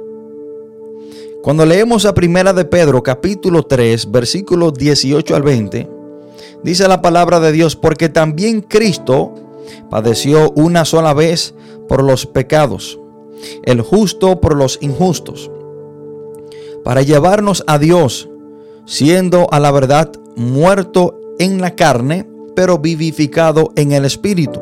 Cuando 1.42 1.66
leemos 1.66 2.06
a 2.06 2.14
Primera 2.14 2.54
de 2.54 2.66
Pedro, 2.66 3.04
capítulo 3.04 3.64
3, 3.64 4.12
versículos 4.12 4.74
18 4.74 5.36
al 5.36 5.44
20, 5.44 5.90
dice 6.64 6.88
la 6.88 7.02
palabra 7.02 7.40
de 7.40 7.52
Dios, 7.52 7.76
porque 7.76 8.10
también 8.10 8.62
Cristo 8.62 9.34
padeció 9.90 10.52
una 10.56 10.86
sola 10.86 11.14
vez 11.14 11.54
por 11.88 12.04
los 12.04 12.26
pecados, 12.26 13.00
el 13.64 13.82
justo 13.82 14.42
por 14.42 14.56
los 14.56 14.80
injustos, 14.82 15.52
para 16.84 17.02
llevarnos 17.02 17.64
a 17.68 17.78
Dios, 17.78 18.30
siendo 18.86 19.48
a 19.52 19.60
la 19.60 19.72
verdad 19.72 20.12
muerto 20.36 21.20
en 21.40 21.62
la 21.62 21.76
carne, 21.76 22.28
pero 22.56 22.80
vivificado 22.80 23.72
en 23.76 23.92
el 23.92 24.06
Espíritu, 24.06 24.62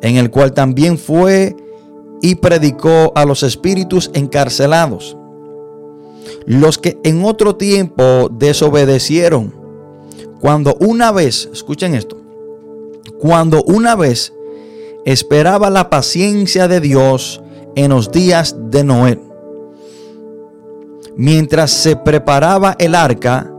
en 0.00 0.16
el 0.16 0.30
cual 0.30 0.52
también 0.52 0.98
fue 0.98 1.56
y 2.22 2.36
predicó 2.36 3.12
a 3.14 3.24
los 3.24 3.42
espíritus 3.42 4.10
encarcelados, 4.14 5.16
los 6.46 6.78
que 6.78 6.98
en 7.04 7.24
otro 7.24 7.56
tiempo 7.56 8.28
desobedecieron, 8.30 9.54
cuando 10.40 10.76
una 10.80 11.12
vez, 11.12 11.48
escuchen 11.52 11.94
esto, 11.94 12.16
cuando 13.18 13.62
una 13.64 13.96
vez 13.96 14.32
esperaba 15.04 15.70
la 15.70 15.88
paciencia 15.90 16.68
de 16.68 16.80
Dios 16.80 17.40
en 17.74 17.90
los 17.90 18.10
días 18.10 18.56
de 18.70 18.84
Noé, 18.84 19.20
mientras 21.16 21.70
se 21.70 21.96
preparaba 21.96 22.76
el 22.78 22.94
arca, 22.94 23.52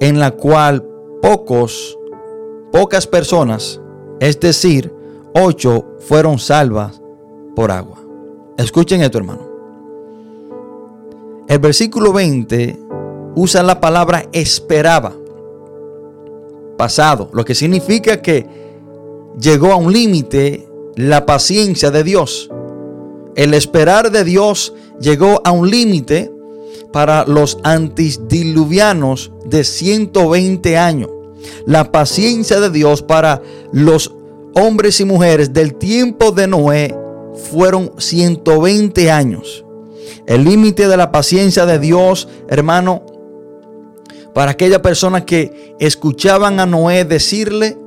en 0.00 0.18
la 0.18 0.32
cual 0.32 0.84
pocos, 1.20 1.98
pocas 2.72 3.06
personas, 3.06 3.80
es 4.20 4.38
decir, 4.40 4.92
ocho, 5.34 5.84
fueron 6.00 6.38
salvas 6.38 7.00
por 7.54 7.70
agua. 7.70 7.98
Escuchen 8.56 9.02
esto, 9.02 9.18
hermano. 9.18 9.48
El 11.48 11.58
versículo 11.58 12.12
20 12.12 12.78
usa 13.34 13.62
la 13.62 13.80
palabra 13.80 14.26
esperaba, 14.32 15.12
pasado, 16.76 17.30
lo 17.32 17.44
que 17.44 17.54
significa 17.54 18.20
que 18.20 18.46
llegó 19.40 19.72
a 19.72 19.76
un 19.76 19.92
límite 19.92 20.68
la 20.96 21.24
paciencia 21.26 21.90
de 21.90 22.04
Dios. 22.04 22.50
El 23.34 23.54
esperar 23.54 24.10
de 24.10 24.24
Dios 24.24 24.74
llegó 25.00 25.40
a 25.44 25.52
un 25.52 25.70
límite 25.70 26.32
para 26.92 27.24
los 27.24 27.58
antidiluvianos 27.62 29.32
de 29.44 29.64
120 29.64 30.76
años. 30.76 31.10
La 31.66 31.92
paciencia 31.92 32.60
de 32.60 32.70
Dios 32.70 33.02
para 33.02 33.42
los 33.72 34.14
hombres 34.54 35.00
y 35.00 35.04
mujeres 35.04 35.52
del 35.52 35.74
tiempo 35.74 36.32
de 36.32 36.46
Noé 36.46 36.94
fueron 37.50 37.92
120 37.98 39.10
años. 39.10 39.64
El 40.26 40.44
límite 40.44 40.88
de 40.88 40.96
la 40.96 41.12
paciencia 41.12 41.64
de 41.64 41.78
Dios, 41.78 42.28
hermano, 42.48 43.02
para 44.34 44.52
aquella 44.52 44.82
persona 44.82 45.24
que 45.24 45.74
escuchaban 45.80 46.60
a 46.60 46.66
Noé 46.66 47.04
decirle 47.04 47.78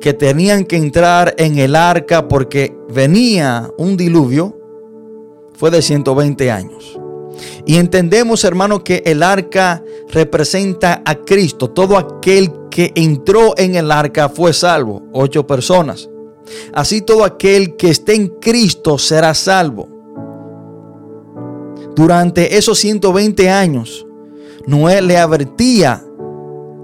que 0.00 0.12
tenían 0.12 0.64
que 0.64 0.76
entrar 0.76 1.34
en 1.38 1.58
el 1.58 1.74
arca 1.74 2.28
porque 2.28 2.76
venía 2.88 3.70
un 3.78 3.96
diluvio, 3.96 4.56
fue 5.54 5.70
de 5.70 5.80
120 5.80 6.50
años. 6.50 6.98
Y 7.64 7.76
entendemos, 7.76 8.44
hermano, 8.44 8.82
que 8.82 9.02
el 9.06 9.22
arca 9.22 9.82
representa 10.08 11.02
a 11.04 11.16
Cristo. 11.16 11.70
Todo 11.70 11.96
aquel 11.96 12.50
que 12.70 12.92
entró 12.94 13.54
en 13.56 13.74
el 13.74 13.90
arca 13.90 14.28
fue 14.28 14.52
salvo. 14.52 15.02
Ocho 15.12 15.46
personas. 15.46 16.08
Así 16.72 17.02
todo 17.02 17.24
aquel 17.24 17.76
que 17.76 17.90
esté 17.90 18.14
en 18.14 18.28
Cristo 18.28 18.98
será 18.98 19.34
salvo. 19.34 19.88
Durante 21.94 22.56
esos 22.56 22.78
120 22.78 23.48
años, 23.50 24.06
Noé 24.66 25.00
le 25.00 25.16
advertía 25.16 26.04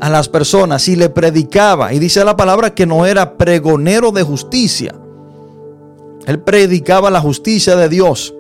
a 0.01 0.11
las 0.11 0.29
personas 0.29 0.89
y 0.89 0.97
le 0.97 1.11
predicaba. 1.11 1.93
Y 1.93 1.99
dice 1.99 2.25
la 2.25 2.37
palabra 2.37 2.75
que 2.75 2.87
no 2.87 3.07
era 3.07 3.37
pregonero 3.37 4.11
de 4.11 4.23
justicia. 4.23 4.95
Él 6.27 6.41
predicaba 6.41 7.11
la 7.11 7.21
justicia 7.21 7.77
de 7.77 7.89
Dios. 7.89 8.35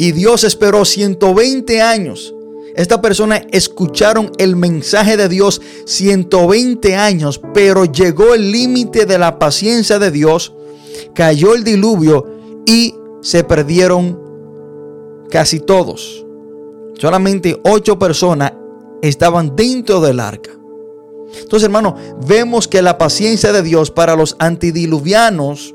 Y 0.00 0.12
Dios 0.12 0.44
esperó 0.44 0.86
120 0.86 1.82
años. 1.82 2.34
Esta 2.74 3.02
persona 3.02 3.42
escucharon 3.50 4.32
el 4.38 4.56
mensaje 4.56 5.18
de 5.18 5.28
Dios 5.28 5.60
120 5.84 6.96
años, 6.96 7.38
pero 7.52 7.84
llegó 7.84 8.32
el 8.32 8.50
límite 8.50 9.04
de 9.04 9.18
la 9.18 9.38
paciencia 9.38 9.98
de 9.98 10.10
Dios, 10.10 10.54
cayó 11.14 11.54
el 11.54 11.64
diluvio 11.64 12.24
y 12.64 12.94
se 13.20 13.44
perdieron 13.44 14.18
casi 15.28 15.60
todos. 15.60 16.24
Solamente 16.98 17.60
ocho 17.62 17.98
personas 17.98 18.54
estaban 19.02 19.54
dentro 19.54 20.00
del 20.00 20.18
arca. 20.18 20.52
Entonces, 21.42 21.64
hermano, 21.64 21.96
vemos 22.26 22.68
que 22.68 22.80
la 22.80 22.96
paciencia 22.96 23.52
de 23.52 23.62
Dios 23.62 23.90
para 23.90 24.16
los 24.16 24.34
antidiluvianos, 24.38 25.74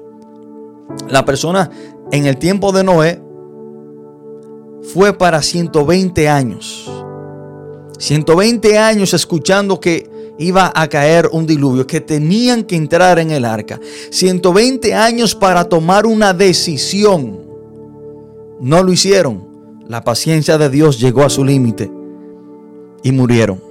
la 1.07 1.25
persona 1.25 1.69
en 2.11 2.25
el 2.25 2.37
tiempo 2.37 2.71
de 2.71 2.83
Noé, 2.83 3.24
fue 4.93 5.13
para 5.13 5.41
120 5.41 6.29
años. 6.29 6.89
120 7.97 8.77
años 8.77 9.13
escuchando 9.13 9.79
que 9.79 10.09
iba 10.37 10.71
a 10.75 10.87
caer 10.87 11.29
un 11.31 11.45
diluvio, 11.45 11.87
que 11.87 12.01
tenían 12.01 12.63
que 12.63 12.75
entrar 12.75 13.19
en 13.19 13.31
el 13.31 13.45
arca. 13.45 13.79
120 14.11 14.93
años 14.93 15.35
para 15.35 15.63
tomar 15.65 16.05
una 16.05 16.33
decisión. 16.33 17.39
No 18.59 18.83
lo 18.83 18.91
hicieron. 18.91 19.47
La 19.87 20.03
paciencia 20.03 20.57
de 20.57 20.69
Dios 20.69 20.99
llegó 20.99 21.23
a 21.23 21.29
su 21.29 21.45
límite 21.45 21.91
y 23.03 23.11
murieron. 23.11 23.61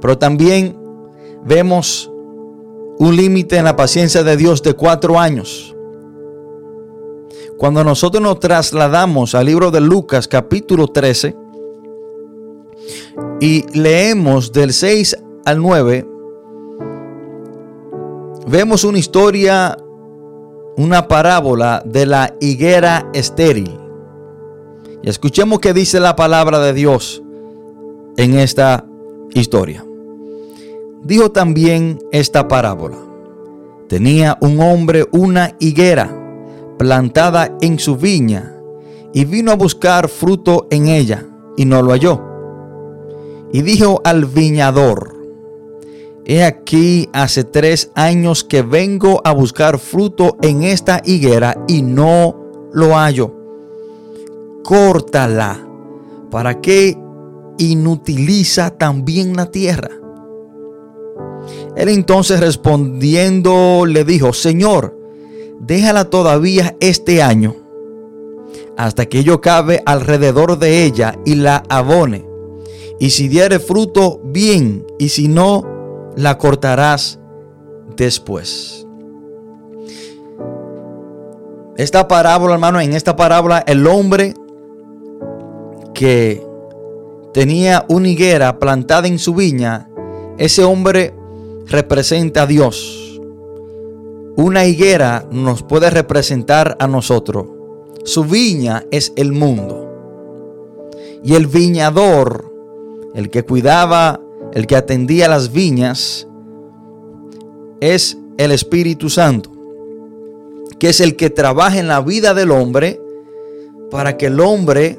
Pero 0.00 0.18
también 0.18 0.76
vemos 1.44 2.10
un 2.98 3.14
límite 3.14 3.56
en 3.56 3.64
la 3.64 3.76
paciencia 3.76 4.22
de 4.22 4.36
Dios 4.36 4.62
de 4.62 4.72
cuatro 4.74 5.18
años. 5.18 5.75
Cuando 7.58 7.82
nosotros 7.82 8.22
nos 8.22 8.38
trasladamos 8.38 9.34
al 9.34 9.46
libro 9.46 9.70
de 9.70 9.80
Lucas 9.80 10.28
capítulo 10.28 10.88
13 10.88 11.34
y 13.40 13.64
leemos 13.72 14.52
del 14.52 14.74
6 14.74 15.16
al 15.46 15.62
9, 15.62 16.06
vemos 18.46 18.84
una 18.84 18.98
historia, 18.98 19.74
una 20.76 21.08
parábola 21.08 21.82
de 21.86 22.04
la 22.04 22.34
higuera 22.40 23.08
estéril. 23.14 23.70
Y 25.02 25.08
escuchemos 25.08 25.60
qué 25.60 25.72
dice 25.72 25.98
la 25.98 26.14
palabra 26.14 26.58
de 26.58 26.74
Dios 26.74 27.22
en 28.18 28.34
esta 28.34 28.84
historia. 29.32 29.82
Dijo 31.04 31.32
también 31.32 32.00
esta 32.12 32.48
parábola. 32.48 32.98
Tenía 33.88 34.36
un 34.42 34.60
hombre 34.60 35.06
una 35.12 35.54
higuera 35.58 36.25
plantada 36.78 37.56
en 37.60 37.78
su 37.78 37.96
viña 37.96 38.54
y 39.12 39.24
vino 39.24 39.52
a 39.52 39.56
buscar 39.56 40.08
fruto 40.08 40.66
en 40.70 40.88
ella 40.88 41.26
y 41.56 41.64
no 41.64 41.82
lo 41.82 41.92
halló. 41.92 42.20
Y 43.52 43.62
dijo 43.62 44.00
al 44.04 44.26
viñador, 44.26 45.16
He 46.28 46.42
aquí 46.42 47.08
hace 47.12 47.44
tres 47.44 47.92
años 47.94 48.42
que 48.42 48.62
vengo 48.62 49.22
a 49.24 49.32
buscar 49.32 49.78
fruto 49.78 50.36
en 50.42 50.64
esta 50.64 51.00
higuera 51.04 51.64
y 51.68 51.82
no 51.82 52.68
lo 52.72 52.96
hallo. 52.96 53.32
Córtala 54.64 55.64
para 56.28 56.60
que 56.60 56.98
inutiliza 57.58 58.70
también 58.76 59.36
la 59.36 59.52
tierra. 59.52 59.90
Él 61.76 61.90
entonces 61.90 62.40
respondiendo 62.40 63.86
le 63.86 64.04
dijo, 64.04 64.32
Señor, 64.32 64.95
déjala 65.60 66.06
todavía 66.10 66.76
este 66.80 67.22
año, 67.22 67.54
hasta 68.76 69.06
que 69.06 69.24
yo 69.24 69.40
cabe 69.40 69.82
alrededor 69.86 70.58
de 70.58 70.84
ella 70.84 71.18
y 71.24 71.34
la 71.36 71.62
abone. 71.68 72.26
Y 72.98 73.10
si 73.10 73.28
diere 73.28 73.58
fruto, 73.58 74.20
bien, 74.24 74.86
y 74.98 75.10
si 75.10 75.28
no, 75.28 76.12
la 76.16 76.38
cortarás 76.38 77.18
después. 77.96 78.86
Esta 81.76 82.08
parábola, 82.08 82.54
hermano, 82.54 82.80
en 82.80 82.94
esta 82.94 83.16
parábola 83.16 83.62
el 83.66 83.86
hombre 83.86 84.32
que 85.92 86.42
tenía 87.34 87.84
una 87.88 88.08
higuera 88.08 88.58
plantada 88.58 89.08
en 89.08 89.18
su 89.18 89.34
viña, 89.34 89.90
ese 90.38 90.64
hombre 90.64 91.14
representa 91.66 92.42
a 92.42 92.46
Dios. 92.46 93.05
Una 94.36 94.66
higuera 94.66 95.26
nos 95.30 95.62
puede 95.62 95.88
representar 95.88 96.76
a 96.78 96.86
nosotros. 96.86 97.46
Su 98.04 98.24
viña 98.24 98.84
es 98.90 99.12
el 99.16 99.32
mundo. 99.32 99.82
Y 101.24 101.34
el 101.34 101.46
viñador, 101.46 102.52
el 103.14 103.30
que 103.30 103.44
cuidaba 103.44 104.20
el 104.52 104.66
que 104.66 104.76
atendía 104.76 105.28
las 105.28 105.52
viñas, 105.52 106.26
es 107.80 108.16
el 108.38 108.52
Espíritu 108.52 109.10
Santo, 109.10 109.50
que 110.78 110.90
es 110.90 111.00
el 111.00 111.16
que 111.16 111.30
trabaja 111.30 111.78
en 111.78 111.88
la 111.88 112.00
vida 112.00 112.32
del 112.32 112.50
hombre 112.50 113.00
para 113.90 114.16
que 114.16 114.26
el 114.26 114.40
hombre 114.40 114.98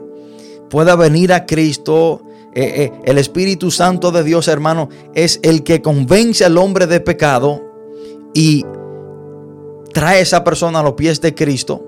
pueda 0.70 0.96
venir 0.96 1.34
a 1.34 1.46
Cristo. 1.46 2.22
Eh, 2.54 2.84
eh, 2.86 2.92
el 3.06 3.18
Espíritu 3.20 3.70
Santo 3.70 4.12
de 4.12 4.24
Dios, 4.24 4.48
hermano, 4.48 4.90
es 5.14 5.40
el 5.44 5.64
que 5.64 5.82
convence 5.82 6.44
al 6.44 6.58
hombre 6.58 6.88
de 6.88 7.00
pecado 7.00 7.62
y 8.34 8.66
trae 9.98 10.22
esa 10.22 10.44
persona 10.44 10.82
a 10.82 10.84
los 10.84 10.94
pies 10.94 11.20
de 11.22 11.34
Cristo. 11.34 11.84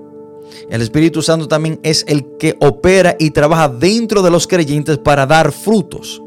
El 0.68 0.82
Espíritu 0.82 1.22
Santo 1.22 1.46
también 1.46 1.78
es 1.84 2.04
el 2.08 2.36
que 2.38 2.56
opera 2.58 3.14
y 3.20 3.30
trabaja 3.30 3.68
dentro 3.68 4.20
de 4.20 4.32
los 4.32 4.48
creyentes 4.48 4.98
para 4.98 5.26
dar 5.26 5.52
frutos. 5.52 6.20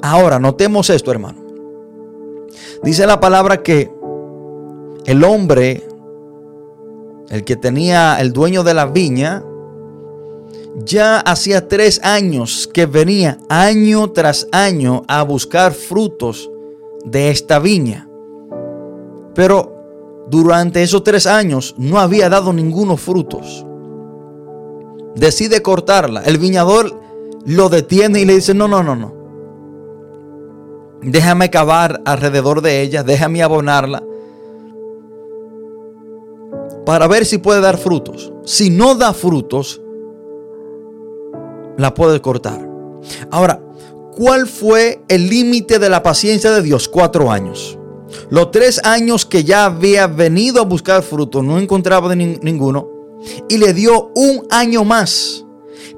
Ahora, 0.00 0.38
notemos 0.38 0.90
esto, 0.90 1.10
hermano. 1.10 1.42
Dice 2.84 3.04
la 3.04 3.18
palabra 3.18 3.64
que 3.64 3.90
el 5.04 5.24
hombre, 5.24 5.82
el 7.30 7.42
que 7.42 7.56
tenía 7.56 8.20
el 8.20 8.32
dueño 8.32 8.62
de 8.62 8.74
la 8.74 8.86
viña, 8.86 9.42
ya 10.84 11.18
hacía 11.18 11.66
tres 11.66 12.00
años 12.04 12.70
que 12.72 12.86
venía 12.86 13.38
año 13.48 14.12
tras 14.12 14.46
año 14.52 15.02
a 15.08 15.24
buscar 15.24 15.72
frutos 15.72 16.48
de 17.04 17.30
esta 17.30 17.58
viña. 17.58 18.08
Pero 19.34 19.81
durante 20.28 20.82
esos 20.82 21.04
tres 21.04 21.26
años 21.26 21.74
no 21.78 21.98
había 21.98 22.28
dado 22.28 22.52
ningunos 22.52 23.00
frutos. 23.00 23.66
Decide 25.14 25.62
cortarla. 25.62 26.22
El 26.22 26.38
viñador 26.38 26.98
lo 27.44 27.68
detiene 27.68 28.20
y 28.20 28.24
le 28.24 28.36
dice, 28.36 28.54
no, 28.54 28.68
no, 28.68 28.82
no, 28.82 28.96
no. 28.96 29.14
Déjame 31.02 31.50
cavar 31.50 32.00
alrededor 32.04 32.62
de 32.62 32.80
ella, 32.80 33.02
déjame 33.02 33.42
abonarla 33.42 34.02
para 36.84 37.06
ver 37.06 37.24
si 37.24 37.38
puede 37.38 37.60
dar 37.60 37.78
frutos. 37.78 38.32
Si 38.44 38.70
no 38.70 38.94
da 38.94 39.12
frutos, 39.12 39.80
la 41.76 41.94
puede 41.94 42.20
cortar. 42.20 42.68
Ahora, 43.30 43.60
¿cuál 44.16 44.46
fue 44.46 45.02
el 45.08 45.28
límite 45.28 45.78
de 45.78 45.88
la 45.88 46.02
paciencia 46.02 46.50
de 46.50 46.62
Dios? 46.62 46.88
Cuatro 46.88 47.30
años. 47.30 47.78
Los 48.30 48.50
tres 48.50 48.80
años 48.84 49.26
que 49.26 49.44
ya 49.44 49.66
había 49.66 50.06
venido 50.06 50.60
a 50.60 50.64
buscar 50.64 51.02
frutos, 51.02 51.42
no 51.44 51.58
encontraba 51.58 52.14
ninguno, 52.14 52.88
y 53.48 53.58
le 53.58 53.72
dio 53.72 54.10
un 54.14 54.46
año 54.50 54.84
más. 54.84 55.44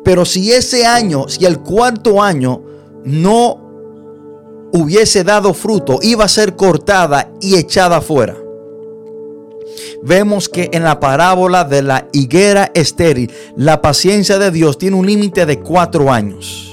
Pero 0.05 0.25
si 0.25 0.53
ese 0.53 0.87
año, 0.87 1.29
si 1.29 1.45
el 1.45 1.61
cuarto 1.61 2.23
año 2.23 2.63
no 3.05 4.71
hubiese 4.73 5.25
dado 5.25 5.55
fruto, 5.55 5.99
iba 6.03 6.25
a 6.25 6.29
ser 6.29 6.57
cortada 6.57 7.33
y 7.41 7.57
echada 7.57 8.01
fuera. 8.01 8.37
Vemos 10.03 10.49
que 10.49 10.69
en 10.73 10.85
la 10.85 11.01
parábola 11.01 11.65
de 11.65 11.83
la 11.83 12.09
higuera 12.13 12.71
estéril, 12.75 13.33
la 13.57 13.81
paciencia 13.81 14.39
de 14.39 14.51
Dios 14.51 14.77
tiene 14.77 14.97
un 14.97 15.07
límite 15.07 15.47
de 15.47 15.61
cuatro 15.61 16.13
años. 16.13 16.71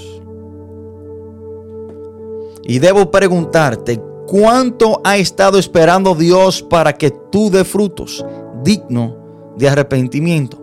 Y 2.64 2.80
debo 2.80 3.10
preguntarte, 3.10 4.02
¿cuánto 4.32 5.02
ha 5.04 5.18
estado 5.18 5.60
esperando 5.60 6.16
Dios 6.16 6.62
para 6.62 6.94
que 6.94 7.12
tú 7.12 7.50
dé 7.52 7.66
frutos 7.66 8.26
digno 8.64 9.18
de 9.58 9.68
arrepentimiento? 9.68 10.58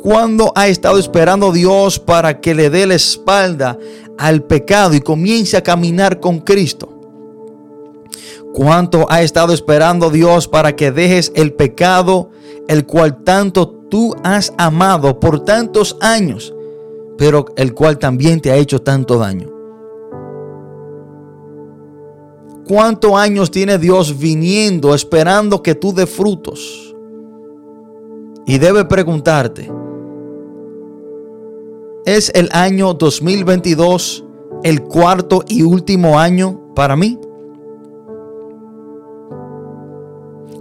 ¿Cuándo 0.00 0.52
ha 0.54 0.68
estado 0.68 1.00
esperando 1.00 1.50
Dios 1.50 1.98
para 1.98 2.40
que 2.40 2.54
le 2.54 2.70
dé 2.70 2.86
la 2.86 2.94
espalda 2.94 3.76
al 4.18 4.44
pecado 4.44 4.94
y 4.94 5.00
comience 5.00 5.56
a 5.56 5.64
caminar 5.64 6.20
con 6.20 6.38
Cristo? 6.38 6.88
¿Cuánto 8.54 9.10
ha 9.10 9.22
estado 9.22 9.52
esperando 9.52 10.08
Dios 10.08 10.46
para 10.46 10.76
que 10.76 10.92
dejes 10.92 11.32
el 11.34 11.54
pecado, 11.54 12.30
el 12.68 12.86
cual 12.86 13.24
tanto 13.24 13.68
tú 13.90 14.14
has 14.22 14.52
amado 14.58 15.18
por 15.18 15.44
tantos 15.44 15.96
años, 16.00 16.54
pero 17.18 17.46
el 17.56 17.74
cual 17.74 17.98
también 17.98 18.40
te 18.40 18.52
ha 18.52 18.56
hecho 18.56 18.80
tanto 18.80 19.18
daño? 19.18 19.51
¿Cuántos 22.66 23.14
años 23.14 23.50
tiene 23.50 23.78
Dios 23.78 24.18
viniendo 24.18 24.94
esperando 24.94 25.62
que 25.62 25.74
tú 25.74 25.92
dé 25.92 26.06
frutos? 26.06 26.94
Y 28.46 28.58
debe 28.58 28.84
preguntarte, 28.84 29.70
¿Es 32.04 32.32
el 32.34 32.48
año 32.50 32.94
2022 32.94 34.24
el 34.64 34.82
cuarto 34.82 35.44
y 35.46 35.62
último 35.62 36.18
año 36.18 36.60
para 36.74 36.96
mí? 36.96 37.16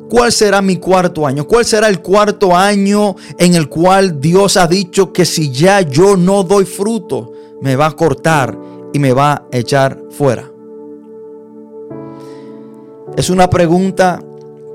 ¿Cuál 0.07 0.31
será 0.31 0.61
mi 0.61 0.75
cuarto 0.75 1.25
año? 1.25 1.47
¿Cuál 1.47 1.65
será 1.65 1.89
el 1.89 1.99
cuarto 2.03 2.55
año 2.55 3.15
en 3.39 3.55
el 3.55 3.69
cual 3.69 4.21
Dios 4.21 4.55
ha 4.55 4.67
dicho 4.67 5.11
que 5.11 5.25
si 5.25 5.49
ya 5.49 5.81
yo 5.81 6.15
no 6.15 6.43
doy 6.43 6.65
fruto, 6.65 7.31
me 7.59 7.75
va 7.75 7.87
a 7.87 7.95
cortar 7.95 8.55
y 8.93 8.99
me 8.99 9.11
va 9.11 9.33
a 9.33 9.43
echar 9.51 9.99
fuera? 10.11 10.50
Es 13.17 13.29
una 13.29 13.49
pregunta 13.49 14.23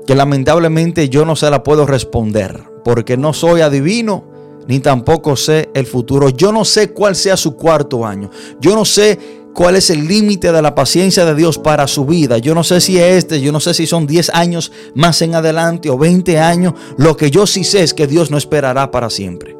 que 0.05 0.15
lamentablemente 0.15 1.09
yo 1.09 1.25
no 1.25 1.35
se 1.35 1.49
la 1.49 1.63
puedo 1.63 1.85
responder 1.85 2.63
porque 2.83 3.17
no 3.17 3.33
soy 3.33 3.61
adivino 3.61 4.23
ni 4.67 4.79
tampoco 4.79 5.35
sé 5.35 5.69
el 5.73 5.85
futuro. 5.85 6.29
Yo 6.29 6.51
no 6.51 6.65
sé 6.65 6.91
cuál 6.91 7.15
sea 7.15 7.35
su 7.37 7.55
cuarto 7.55 8.05
año. 8.05 8.29
Yo 8.59 8.75
no 8.75 8.85
sé 8.85 9.17
cuál 9.53 9.75
es 9.75 9.89
el 9.89 10.07
límite 10.07 10.51
de 10.51 10.61
la 10.61 10.75
paciencia 10.75 11.25
de 11.25 11.33
Dios 11.33 11.57
para 11.57 11.87
su 11.87 12.05
vida. 12.05 12.37
Yo 12.37 12.53
no 12.53 12.63
sé 12.63 12.79
si 12.79 12.99
es 12.99 13.15
este, 13.15 13.41
yo 13.41 13.51
no 13.51 13.59
sé 13.59 13.73
si 13.73 13.87
son 13.87 14.05
10 14.05 14.29
años 14.33 14.71
más 14.93 15.21
en 15.21 15.35
adelante 15.35 15.89
o 15.89 15.97
20 15.97 16.39
años. 16.39 16.73
Lo 16.97 17.17
que 17.17 17.31
yo 17.31 17.47
sí 17.47 17.63
sé 17.63 17.81
es 17.81 17.93
que 17.93 18.07
Dios 18.07 18.29
no 18.29 18.37
esperará 18.37 18.91
para 18.91 19.09
siempre. 19.09 19.57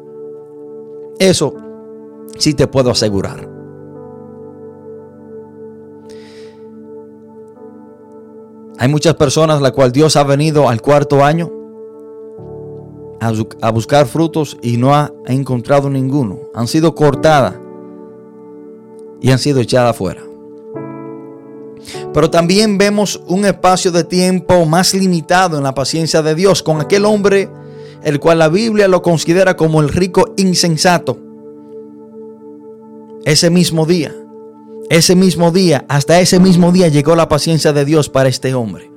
Eso 1.18 1.54
sí 2.38 2.54
te 2.54 2.66
puedo 2.66 2.90
asegurar. 2.90 3.57
Hay 8.78 8.88
muchas 8.88 9.14
personas 9.14 9.60
la 9.60 9.72
cual 9.72 9.92
Dios 9.92 10.16
ha 10.16 10.24
venido 10.24 10.68
al 10.68 10.80
cuarto 10.80 11.24
año 11.24 11.52
a, 13.20 13.70
buscar 13.70 14.06
frutos 14.06 14.56
y 14.62 14.76
no 14.76 14.94
ha 14.94 15.12
encontrado 15.26 15.90
ninguno. 15.90 16.38
Han 16.54 16.68
sido 16.68 16.94
cortadas 16.94 17.54
y 19.20 19.30
han 19.30 19.38
sido 19.38 19.60
echadas 19.60 19.96
fuera. 19.96 20.22
Pero 22.14 22.30
también 22.30 22.78
vemos 22.78 23.20
un 23.26 23.44
espacio 23.44 23.90
de 23.90 24.04
tiempo 24.04 24.64
más 24.64 24.94
limitado 24.94 25.56
en 25.56 25.64
la 25.64 25.74
paciencia 25.74 26.22
de 26.22 26.34
Dios 26.34 26.62
con 26.62 26.80
aquel 26.80 27.04
hombre 27.04 27.50
el 28.02 28.20
cual 28.20 28.38
la 28.38 28.48
Biblia 28.48 28.88
lo 28.88 29.02
considera 29.02 29.56
como 29.56 29.80
el 29.80 29.88
rico 29.88 30.34
insensato. 30.36 31.18
Ese 33.24 33.50
mismo 33.50 33.86
día, 33.86 34.14
ese 34.90 35.14
mismo 35.14 35.50
día, 35.50 35.84
hasta 35.88 36.20
ese 36.20 36.40
mismo 36.40 36.72
día 36.72 36.88
llegó 36.88 37.14
la 37.14 37.28
paciencia 37.28 37.72
de 37.72 37.84
Dios 37.84 38.08
para 38.08 38.28
este 38.28 38.54
hombre. 38.54 38.90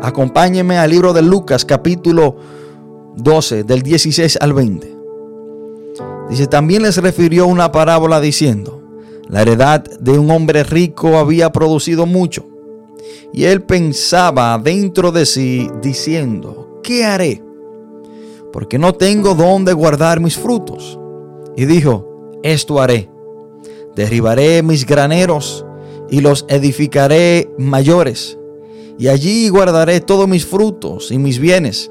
Acompáñeme 0.00 0.78
al 0.78 0.90
libro 0.90 1.12
de 1.12 1.22
Lucas 1.22 1.64
capítulo 1.64 2.36
12, 3.16 3.64
del 3.64 3.82
16 3.82 4.38
al 4.40 4.52
20. 4.52 4.96
Dice, 6.30 6.46
también 6.46 6.82
les 6.82 6.96
refirió 6.98 7.46
una 7.46 7.72
parábola 7.72 8.20
diciendo, 8.20 8.82
La 9.28 9.42
heredad 9.42 9.82
de 9.82 10.18
un 10.18 10.30
hombre 10.30 10.62
rico 10.62 11.18
había 11.18 11.52
producido 11.52 12.06
mucho. 12.06 12.46
Y 13.32 13.44
él 13.44 13.62
pensaba 13.62 14.58
dentro 14.58 15.12
de 15.12 15.26
sí 15.26 15.68
diciendo, 15.82 16.80
¿qué 16.82 17.04
haré? 17.04 17.42
Porque 18.52 18.78
no 18.78 18.94
tengo 18.94 19.34
dónde 19.34 19.74
guardar 19.74 20.20
mis 20.20 20.38
frutos. 20.38 20.98
Y 21.56 21.66
dijo, 21.66 22.38
esto 22.42 22.80
haré. 22.80 23.10
Derribaré 23.98 24.62
mis 24.62 24.86
graneros 24.86 25.66
y 26.08 26.20
los 26.20 26.46
edificaré 26.48 27.50
mayores. 27.58 28.38
Y 28.96 29.08
allí 29.08 29.48
guardaré 29.48 30.00
todos 30.00 30.28
mis 30.28 30.46
frutos 30.46 31.10
y 31.10 31.18
mis 31.18 31.40
bienes. 31.40 31.90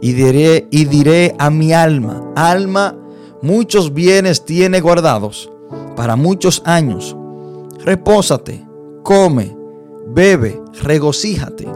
Y 0.00 0.14
diré, 0.14 0.66
y 0.70 0.86
diré 0.86 1.34
a 1.38 1.50
mi 1.50 1.74
alma, 1.74 2.32
alma, 2.34 2.96
muchos 3.42 3.92
bienes 3.92 4.46
tiene 4.46 4.80
guardados 4.80 5.52
para 5.96 6.16
muchos 6.16 6.62
años. 6.64 7.14
Repósate, 7.84 8.66
come, 9.02 9.54
bebe, 10.06 10.58
regocíjate. 10.80 11.68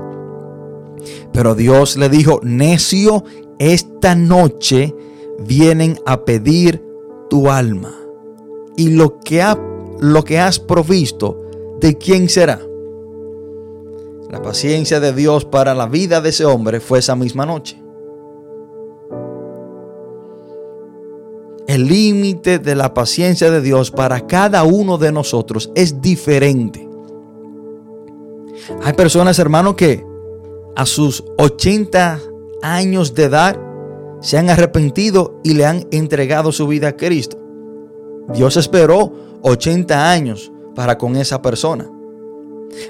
Pero 1.31 1.55
Dios 1.55 1.99
le 1.99 2.09
dijo, 2.09 2.41
necio, 2.43 3.23
esta 3.59 4.15
noche 4.15 4.95
vienen 5.41 5.99
a 6.07 6.25
pedir 6.25 6.83
tu 7.29 7.51
alma. 7.51 8.02
Y 8.77 8.91
lo 8.91 9.19
que, 9.21 9.43
ha, 9.43 9.59
lo 10.01 10.25
que 10.25 10.39
has 10.39 10.59
provisto, 10.59 11.41
¿de 11.81 11.97
quién 11.99 12.29
será? 12.29 12.61
La 14.31 14.41
paciencia 14.41 14.99
de 14.99 15.13
Dios 15.13 15.45
para 15.45 15.75
la 15.75 15.87
vida 15.87 16.21
de 16.21 16.31
ese 16.31 16.45
hombre 16.45 16.81
fue 16.81 17.01
esa 17.01 17.15
misma 17.15 17.45
noche. 17.45 17.83
el 21.73 21.87
límite 21.87 22.59
de 22.59 22.75
la 22.75 22.93
paciencia 22.93 23.51
de 23.51 23.63
Dios 23.63 23.91
para 23.91 24.27
cada 24.27 24.63
uno 24.63 24.99
de 24.99 25.11
nosotros 25.11 25.71
es 25.75 26.03
diferente. 26.03 26.87
Hay 28.83 28.93
personas, 28.93 29.39
hermanos, 29.39 29.75
que 29.75 30.05
a 30.77 30.85
sus 30.85 31.25
80 31.39 32.21
años 32.63 33.15
de 33.15 33.25
edad 33.25 33.59
se 34.21 34.37
han 34.37 34.51
arrepentido 34.51 35.41
y 35.43 35.55
le 35.55 35.65
han 35.65 35.87
entregado 35.91 36.53
su 36.53 36.67
vida 36.69 36.89
a 36.89 36.97
Cristo. 36.97 37.39
Dios 38.29 38.57
esperó 38.57 39.13
80 39.43 40.11
años 40.11 40.53
para 40.75 40.97
con 40.97 41.17
esa 41.17 41.43
persona. 41.43 41.91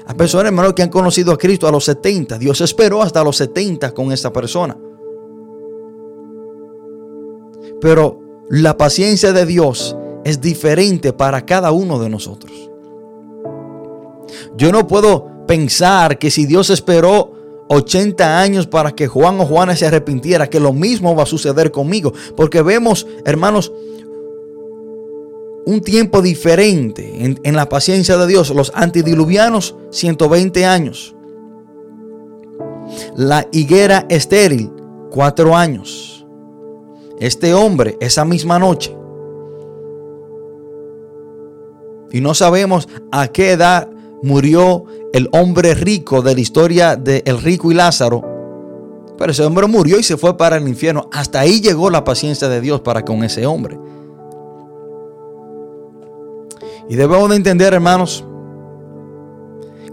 Hay 0.05 0.15
personas, 0.15 0.47
hermanos, 0.47 0.73
que 0.73 0.83
han 0.83 0.89
conocido 0.89 1.33
a 1.33 1.37
Cristo 1.37 1.67
a 1.67 1.71
los 1.71 1.85
70. 1.85 2.37
Dios 2.37 2.61
esperó 2.61 3.01
hasta 3.01 3.23
los 3.23 3.37
70 3.37 3.93
con 3.93 4.11
esa 4.11 4.31
persona. 4.31 4.77
Pero 7.81 8.21
la 8.49 8.77
paciencia 8.77 9.33
de 9.33 9.45
Dios 9.45 9.95
es 10.23 10.39
diferente 10.39 11.11
para 11.11 11.45
cada 11.45 11.71
uno 11.71 11.99
de 11.99 12.09
nosotros. 12.09 12.69
Yo 14.55 14.71
no 14.71 14.87
puedo 14.87 15.45
pensar 15.47 16.17
que 16.17 16.31
si 16.31 16.45
Dios 16.45 16.69
esperó 16.69 17.33
80 17.67 18.39
años 18.39 18.67
para 18.67 18.91
que 18.91 19.07
Juan 19.07 19.39
o 19.39 19.45
Juana 19.45 19.75
se 19.75 19.85
arrepintiera, 19.85 20.49
que 20.49 20.59
lo 20.59 20.73
mismo 20.73 21.15
va 21.15 21.23
a 21.23 21.27
suceder 21.27 21.71
conmigo. 21.71 22.13
Porque 22.35 22.61
vemos, 22.61 23.07
hermanos, 23.25 23.71
un 25.65 25.81
tiempo 25.81 26.21
diferente 26.21 27.37
en, 27.43 27.55
la 27.55 27.69
paciencia 27.69 28.17
de 28.17 28.27
Dios. 28.27 28.49
Los 28.49 28.71
antidiluvianos, 28.75 29.75
120 29.91 30.65
años. 30.65 31.15
La 33.15 33.47
higuera 33.51 34.05
estéril, 34.09 34.71
4 35.09 35.55
años 35.55 36.13
este 37.23 37.53
hombre 37.53 37.97
esa 38.01 38.25
misma 38.25 38.59
noche. 38.59 38.93
Y 42.11 42.19
no 42.19 42.33
sabemos 42.33 42.89
a 43.11 43.29
qué 43.29 43.51
edad 43.51 43.89
murió 44.21 44.83
el 45.13 45.29
hombre 45.31 45.73
rico 45.73 46.21
de 46.21 46.35
la 46.35 46.41
historia 46.41 46.95
de 46.97 47.23
el 47.25 47.41
rico 47.41 47.71
y 47.71 47.75
Lázaro. 47.75 48.21
Pero 49.17 49.31
ese 49.31 49.45
hombre 49.45 49.67
murió 49.67 49.99
y 49.99 50.03
se 50.03 50.17
fue 50.17 50.35
para 50.37 50.57
el 50.57 50.67
infierno. 50.67 51.07
Hasta 51.13 51.39
ahí 51.39 51.61
llegó 51.61 51.89
la 51.89 52.03
paciencia 52.03 52.49
de 52.49 52.59
Dios 52.59 52.81
para 52.81 53.03
con 53.03 53.23
ese 53.23 53.45
hombre. 53.45 53.79
Y 56.89 56.95
debemos 56.95 57.29
de 57.29 57.35
entender, 57.37 57.73
hermanos, 57.73 58.25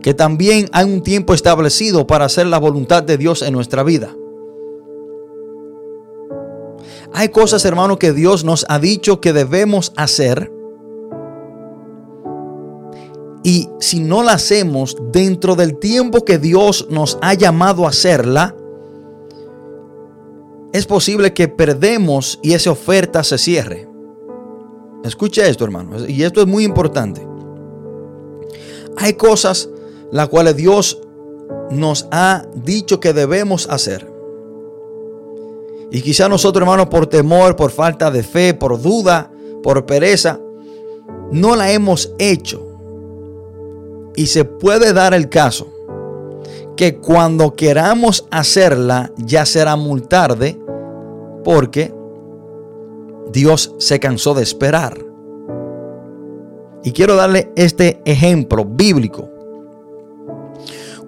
que 0.03 0.15
también 0.15 0.69
hay 0.73 0.85
un 0.85 1.03
tiempo 1.03 1.35
establecido 1.35 2.07
para 2.07 2.25
hacer 2.25 2.47
la 2.47 2.59
voluntad 2.59 3.03
de 3.03 3.19
Dios 3.19 3.43
en 3.43 3.53
nuestra 3.53 3.83
vida. 3.83 4.15
Hay 7.13 7.29
cosas, 7.29 7.65
hermano, 7.65 7.99
que 7.99 8.13
Dios 8.13 8.45
nos 8.45 8.65
ha 8.69 8.79
dicho 8.79 9.21
que 9.21 9.33
debemos 9.33 9.93
hacer. 9.97 10.53
Y 13.43 13.69
si 13.81 14.01
no 14.01 14.23
la 14.23 14.33
hacemos 14.33 14.97
dentro 15.13 15.57
del 15.57 15.79
tiempo 15.79 16.25
que 16.25 16.39
Dios 16.39 16.87
nos 16.91 17.19
ha 17.23 17.35
llamado 17.35 17.87
a 17.87 17.89
hacerla, 17.89 18.55
es 20.73 20.87
posible 20.87 21.35
que 21.35 21.49
perdemos 21.49 22.39
y 22.43 22.53
esa 22.53 22.71
oferta 22.71 23.25
se 23.25 23.39
cierre. 23.39 23.90
Escucha 25.05 25.47
esto, 25.47 25.65
hermano, 25.65 26.07
y 26.07 26.23
esto 26.23 26.41
es 26.41 26.47
muy 26.47 26.65
importante. 26.65 27.27
Hay 28.97 29.15
cosas 29.15 29.69
las 30.13 30.29
cuales 30.29 30.57
Dios 30.57 31.01
nos 31.71 32.07
ha 32.11 32.45
dicho 32.55 33.01
que 33.01 33.13
debemos 33.13 33.69
hacer. 33.69 34.11
Y 35.91 36.03
quizá 36.03 36.29
nosotros, 36.29 36.63
hermanos, 36.63 36.87
por 36.89 37.07
temor, 37.07 37.57
por 37.57 37.71
falta 37.71 38.11
de 38.11 38.23
fe, 38.23 38.55
por 38.55 38.81
duda, 38.81 39.31
por 39.63 39.87
pereza, 39.87 40.39
no 41.33 41.57
la 41.57 41.73
hemos 41.73 42.13
hecho. 42.19 42.67
Y 44.15 44.27
se 44.27 44.45
puede 44.45 44.93
dar 44.93 45.15
el 45.15 45.29
caso 45.29 45.69
que 46.77 46.97
cuando 46.97 47.55
queramos 47.55 48.27
hacerla 48.31 49.13
ya 49.17 49.47
será 49.47 49.77
muy 49.77 50.01
tarde 50.01 50.59
porque 51.45 51.93
Dios 53.33 53.75
se 53.79 54.01
cansó 54.01 54.35
de 54.35 54.43
esperar. 54.43 54.99
Y 56.83 56.93
quiero 56.93 57.17
darle 57.17 57.53
este 57.57 58.01
ejemplo 58.05 58.65
bíblico. 58.65 59.29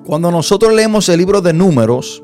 Cuando 0.05 0.31
nosotros 0.31 0.73
leemos 0.73 1.09
el 1.09 1.19
libro 1.19 1.41
de 1.41 1.53
números, 1.53 2.23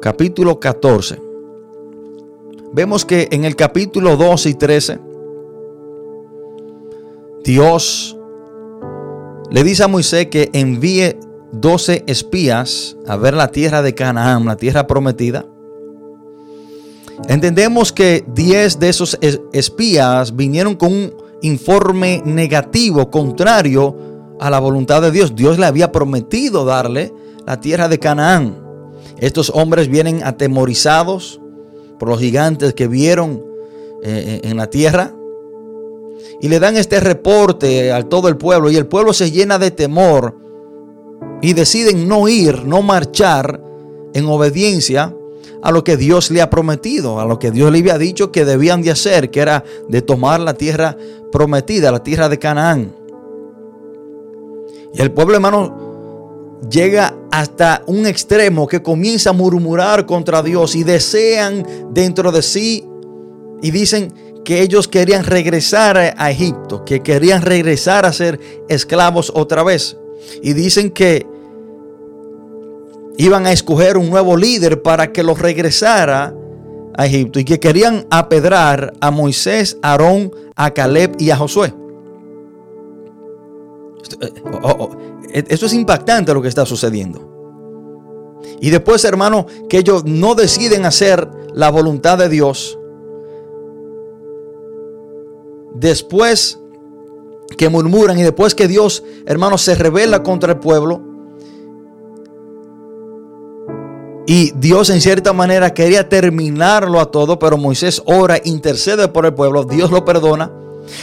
capítulo 0.00 0.58
14, 0.58 1.20
vemos 2.72 3.04
que 3.04 3.28
en 3.30 3.44
el 3.44 3.56
capítulo 3.56 4.16
12 4.16 4.50
y 4.50 4.54
13, 4.54 4.98
Dios 7.44 8.16
le 9.50 9.64
dice 9.64 9.84
a 9.84 9.88
Moisés 9.88 10.26
que 10.26 10.50
envíe 10.52 11.16
12 11.52 12.04
espías 12.06 12.96
a 13.06 13.16
ver 13.16 13.34
la 13.34 13.48
tierra 13.48 13.82
de 13.82 13.94
Canaán, 13.94 14.44
la 14.44 14.56
tierra 14.56 14.86
prometida. 14.86 15.46
Entendemos 17.28 17.92
que 17.92 18.24
10 18.34 18.78
de 18.78 18.88
esos 18.88 19.18
espías 19.52 20.34
vinieron 20.34 20.74
con 20.74 20.92
un 20.92 21.14
informe 21.42 22.22
negativo, 22.24 23.10
contrario 23.10 23.96
a 24.40 24.50
la 24.50 24.58
voluntad 24.58 25.02
de 25.02 25.10
Dios. 25.10 25.34
Dios 25.36 25.58
le 25.58 25.66
había 25.66 25.92
prometido 25.92 26.64
darle 26.64 27.12
la 27.46 27.60
tierra 27.60 27.88
de 27.88 27.98
Canaán. 27.98 28.60
Estos 29.18 29.50
hombres 29.54 29.88
vienen 29.88 30.22
atemorizados 30.24 31.40
por 31.98 32.08
los 32.08 32.18
gigantes 32.18 32.74
que 32.74 32.88
vieron 32.88 33.44
eh, 34.02 34.40
en 34.42 34.56
la 34.56 34.68
tierra. 34.68 35.14
Y 36.40 36.48
le 36.48 36.58
dan 36.58 36.76
este 36.76 36.98
reporte 36.98 37.92
a 37.92 38.02
todo 38.02 38.28
el 38.28 38.36
pueblo. 38.36 38.70
Y 38.70 38.76
el 38.76 38.86
pueblo 38.86 39.12
se 39.12 39.30
llena 39.30 39.58
de 39.58 39.70
temor. 39.70 40.36
Y 41.40 41.52
deciden 41.52 42.08
no 42.08 42.28
ir, 42.28 42.64
no 42.64 42.82
marchar 42.82 43.62
en 44.12 44.26
obediencia 44.26 45.14
a 45.62 45.70
lo 45.70 45.84
que 45.84 45.96
Dios 45.96 46.30
le 46.30 46.42
ha 46.42 46.50
prometido, 46.50 47.20
a 47.20 47.24
lo 47.24 47.38
que 47.38 47.50
Dios 47.50 47.70
le 47.70 47.78
había 47.78 47.98
dicho 47.98 48.32
que 48.32 48.44
debían 48.44 48.82
de 48.82 48.90
hacer, 48.90 49.30
que 49.30 49.40
era 49.40 49.64
de 49.88 50.02
tomar 50.02 50.40
la 50.40 50.54
tierra 50.54 50.96
prometida, 51.30 51.92
la 51.92 52.02
tierra 52.02 52.28
de 52.28 52.38
Canaán. 52.38 52.94
Y 54.92 55.00
el 55.00 55.12
pueblo 55.12 55.34
hermano 55.34 56.60
llega 56.68 57.14
hasta 57.30 57.82
un 57.86 58.06
extremo 58.06 58.66
que 58.66 58.82
comienza 58.82 59.30
a 59.30 59.32
murmurar 59.32 60.04
contra 60.04 60.42
Dios 60.42 60.74
y 60.74 60.84
desean 60.84 61.64
dentro 61.92 62.32
de 62.32 62.42
sí 62.42 62.84
y 63.62 63.70
dicen 63.70 64.12
que 64.44 64.60
ellos 64.62 64.88
querían 64.88 65.24
regresar 65.24 65.96
a 65.96 66.30
Egipto, 66.30 66.84
que 66.84 67.00
querían 67.00 67.42
regresar 67.42 68.04
a 68.04 68.12
ser 68.12 68.40
esclavos 68.68 69.30
otra 69.34 69.62
vez. 69.62 69.96
Y 70.42 70.52
dicen 70.52 70.90
que 70.90 71.26
iban 73.16 73.46
a 73.46 73.52
escoger 73.52 73.96
un 73.96 74.10
nuevo 74.10 74.36
líder 74.36 74.82
para 74.82 75.12
que 75.12 75.22
los 75.22 75.38
regresara 75.38 76.34
a 76.94 77.06
Egipto 77.06 77.38
y 77.38 77.44
que 77.44 77.60
querían 77.60 78.06
apedrar 78.10 78.92
a 79.00 79.10
Moisés, 79.10 79.78
a 79.82 79.92
Aarón, 79.92 80.32
a 80.56 80.70
Caleb 80.72 81.16
y 81.18 81.30
a 81.30 81.36
Josué. 81.36 81.74
Eh, 84.20 84.32
oh, 84.62 84.68
oh, 84.68 84.90
e-, 85.32 85.44
Esto 85.48 85.66
es 85.66 85.74
impactante 85.74 86.34
lo 86.34 86.42
que 86.42 86.48
está 86.48 86.66
sucediendo. 86.66 87.30
Y 88.60 88.70
después, 88.70 89.04
hermano, 89.04 89.46
que 89.68 89.78
ellos 89.78 90.04
no 90.04 90.34
deciden 90.34 90.84
hacer 90.84 91.28
la 91.54 91.70
voluntad 91.70 92.18
de 92.18 92.28
Dios. 92.28 92.78
después 95.82 96.58
que 97.58 97.68
murmuran 97.68 98.18
y 98.18 98.22
después 98.22 98.54
que 98.54 98.68
Dios, 98.68 99.02
hermanos, 99.26 99.62
se 99.62 99.74
revela 99.74 100.22
contra 100.22 100.52
el 100.52 100.58
pueblo, 100.58 101.02
y 104.26 104.52
Dios 104.56 104.90
en 104.90 105.00
cierta 105.00 105.32
manera 105.32 105.74
quería 105.74 106.08
terminarlo 106.08 107.00
a 107.00 107.10
todo, 107.10 107.38
pero 107.38 107.56
Moisés 107.56 108.02
ora, 108.06 108.38
intercede 108.44 109.08
por 109.08 109.26
el 109.26 109.34
pueblo, 109.34 109.64
Dios 109.64 109.90
lo 109.90 110.04
perdona, 110.04 110.52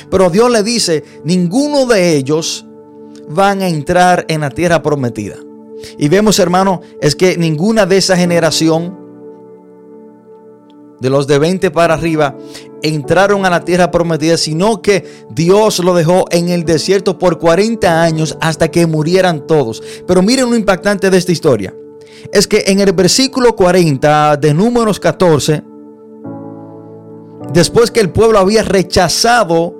pero 0.09 0.29
Dios 0.29 0.49
le 0.49 0.63
dice, 0.63 1.03
ninguno 1.23 1.85
de 1.85 2.15
ellos 2.15 2.65
van 3.27 3.61
a 3.61 3.67
entrar 3.67 4.25
en 4.29 4.41
la 4.41 4.49
tierra 4.49 4.81
prometida. 4.81 5.35
Y 5.97 6.09
vemos, 6.09 6.39
hermano, 6.39 6.81
es 7.01 7.15
que 7.15 7.37
ninguna 7.37 7.85
de 7.85 7.97
esa 7.97 8.17
generación, 8.17 8.97
de 10.99 11.09
los 11.09 11.27
de 11.27 11.39
20 11.39 11.71
para 11.71 11.93
arriba, 11.93 12.35
entraron 12.81 13.45
a 13.45 13.49
la 13.49 13.63
tierra 13.63 13.91
prometida, 13.91 14.37
sino 14.37 14.81
que 14.81 15.05
Dios 15.29 15.79
lo 15.79 15.93
dejó 15.93 16.25
en 16.31 16.49
el 16.49 16.65
desierto 16.65 17.17
por 17.17 17.39
40 17.39 18.01
años 18.01 18.37
hasta 18.41 18.69
que 18.69 18.87
murieran 18.87 19.47
todos. 19.47 19.81
Pero 20.05 20.21
miren 20.21 20.49
lo 20.49 20.55
impactante 20.57 21.09
de 21.09 21.17
esta 21.17 21.31
historia. 21.31 21.73
Es 22.31 22.47
que 22.47 22.63
en 22.67 22.79
el 22.79 22.93
versículo 22.93 23.55
40 23.55 24.37
de 24.37 24.53
números 24.53 24.99
14, 24.99 25.63
después 27.53 27.91
que 27.91 27.99
el 27.99 28.11
pueblo 28.11 28.39
había 28.39 28.63
rechazado 28.63 29.75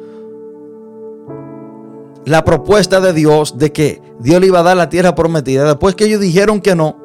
la 2.26 2.44
propuesta 2.44 3.00
de 3.00 3.14
Dios 3.14 3.58
de 3.58 3.72
que 3.72 4.02
Dios 4.20 4.40
le 4.40 4.48
iba 4.48 4.60
a 4.60 4.64
dar 4.64 4.78
la 4.78 4.90
tierra 4.90 5.16
prometida, 5.16 5.66
después 5.66 5.96
que 5.96 6.06
ellos 6.06 6.22
dijeron 6.22 6.62
que 6.62 6.76
no 6.76 6.98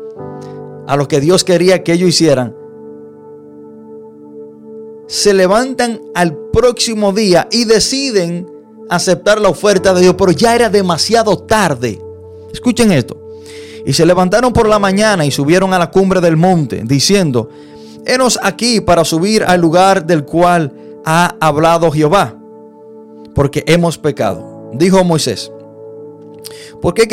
a 0.87 0.97
lo 0.97 1.09
que 1.09 1.21
Dios 1.21 1.45
quería 1.45 1.83
que 1.83 1.93
ellos 1.93 2.11
hicieran, 2.11 2.55
se 5.07 5.35
levantan 5.35 6.01
al 6.15 6.37
próximo 6.53 7.13
día 7.13 7.49
y 7.51 7.65
deciden 7.65 8.51
aceptar 8.89 9.41
la 9.41 9.49
oferta 9.49 9.95
de 9.95 10.03
Dios, 10.03 10.15
pero 10.19 10.33
ya 10.33 10.55
era 10.55 10.69
demasiado 10.69 11.39
tarde. 11.39 12.01
Escuchen 12.53 12.93
esto. 12.93 13.24
Y 13.85 13.93
se 13.93 14.07
levantaron 14.07 14.53
por 14.53 14.69
la 14.69 14.79
mañana 14.79 15.27
y 15.27 15.31
subieron 15.31 15.75
a 15.75 15.79
la 15.79 15.91
cumbre 15.91 16.21
del 16.21 16.37
monte, 16.37 16.83
diciendo, 16.85 17.51
Henos 18.07 18.39
aquí 18.43 18.81
para 18.81 19.05
subir 19.05 19.45
al 19.45 19.61
lugar 19.61 20.07
del 20.07 20.25
cual 20.25 20.73
ha 21.05 21.37
hablado 21.41 21.91
Jehová, 21.91 22.35
porque 23.35 23.65
hemos 23.67 23.99
pecado. 23.99 24.71
Dijo 24.73 25.05
Moisés, 25.05 25.53
¿por 26.81 26.95
qué 26.95 27.07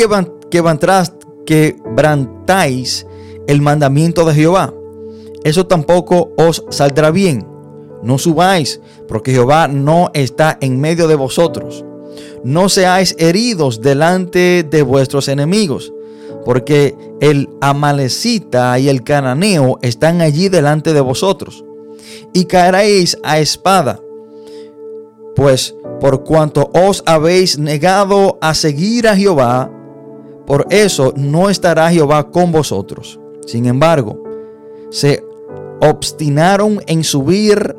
quebrantáis 1.44 3.06
el 3.46 3.60
mandamiento 3.62 4.24
de 4.24 4.34
Jehová? 4.34 4.74
Eso 5.44 5.66
tampoco 5.66 6.32
os 6.36 6.64
saldrá 6.70 7.10
bien 7.10 7.52
no 8.02 8.18
subáis, 8.18 8.80
porque 9.08 9.32
Jehová 9.32 9.68
no 9.68 10.10
está 10.12 10.58
en 10.60 10.80
medio 10.80 11.06
de 11.08 11.14
vosotros. 11.14 11.84
No 12.44 12.68
seáis 12.68 13.14
heridos 13.18 13.80
delante 13.80 14.66
de 14.68 14.82
vuestros 14.82 15.28
enemigos, 15.28 15.91
porque 16.44 16.96
el 17.20 17.48
amalecita 17.60 18.78
y 18.78 18.88
el 18.88 19.02
cananeo 19.02 19.78
están 19.82 20.20
allí 20.20 20.48
delante 20.48 20.92
de 20.92 21.00
vosotros. 21.00 21.64
Y 22.32 22.46
caeréis 22.46 23.16
a 23.22 23.38
espada, 23.38 24.00
pues 25.36 25.74
por 26.00 26.24
cuanto 26.24 26.70
os 26.74 27.02
habéis 27.06 27.58
negado 27.58 28.38
a 28.40 28.54
seguir 28.54 29.06
a 29.06 29.16
Jehová, 29.16 29.70
por 30.46 30.66
eso 30.70 31.12
no 31.16 31.48
estará 31.48 31.90
Jehová 31.90 32.30
con 32.30 32.50
vosotros. 32.50 33.20
Sin 33.46 33.66
embargo, 33.66 34.22
se 34.90 35.24
obstinaron 35.80 36.82
en 36.86 37.04
subir 37.04 37.76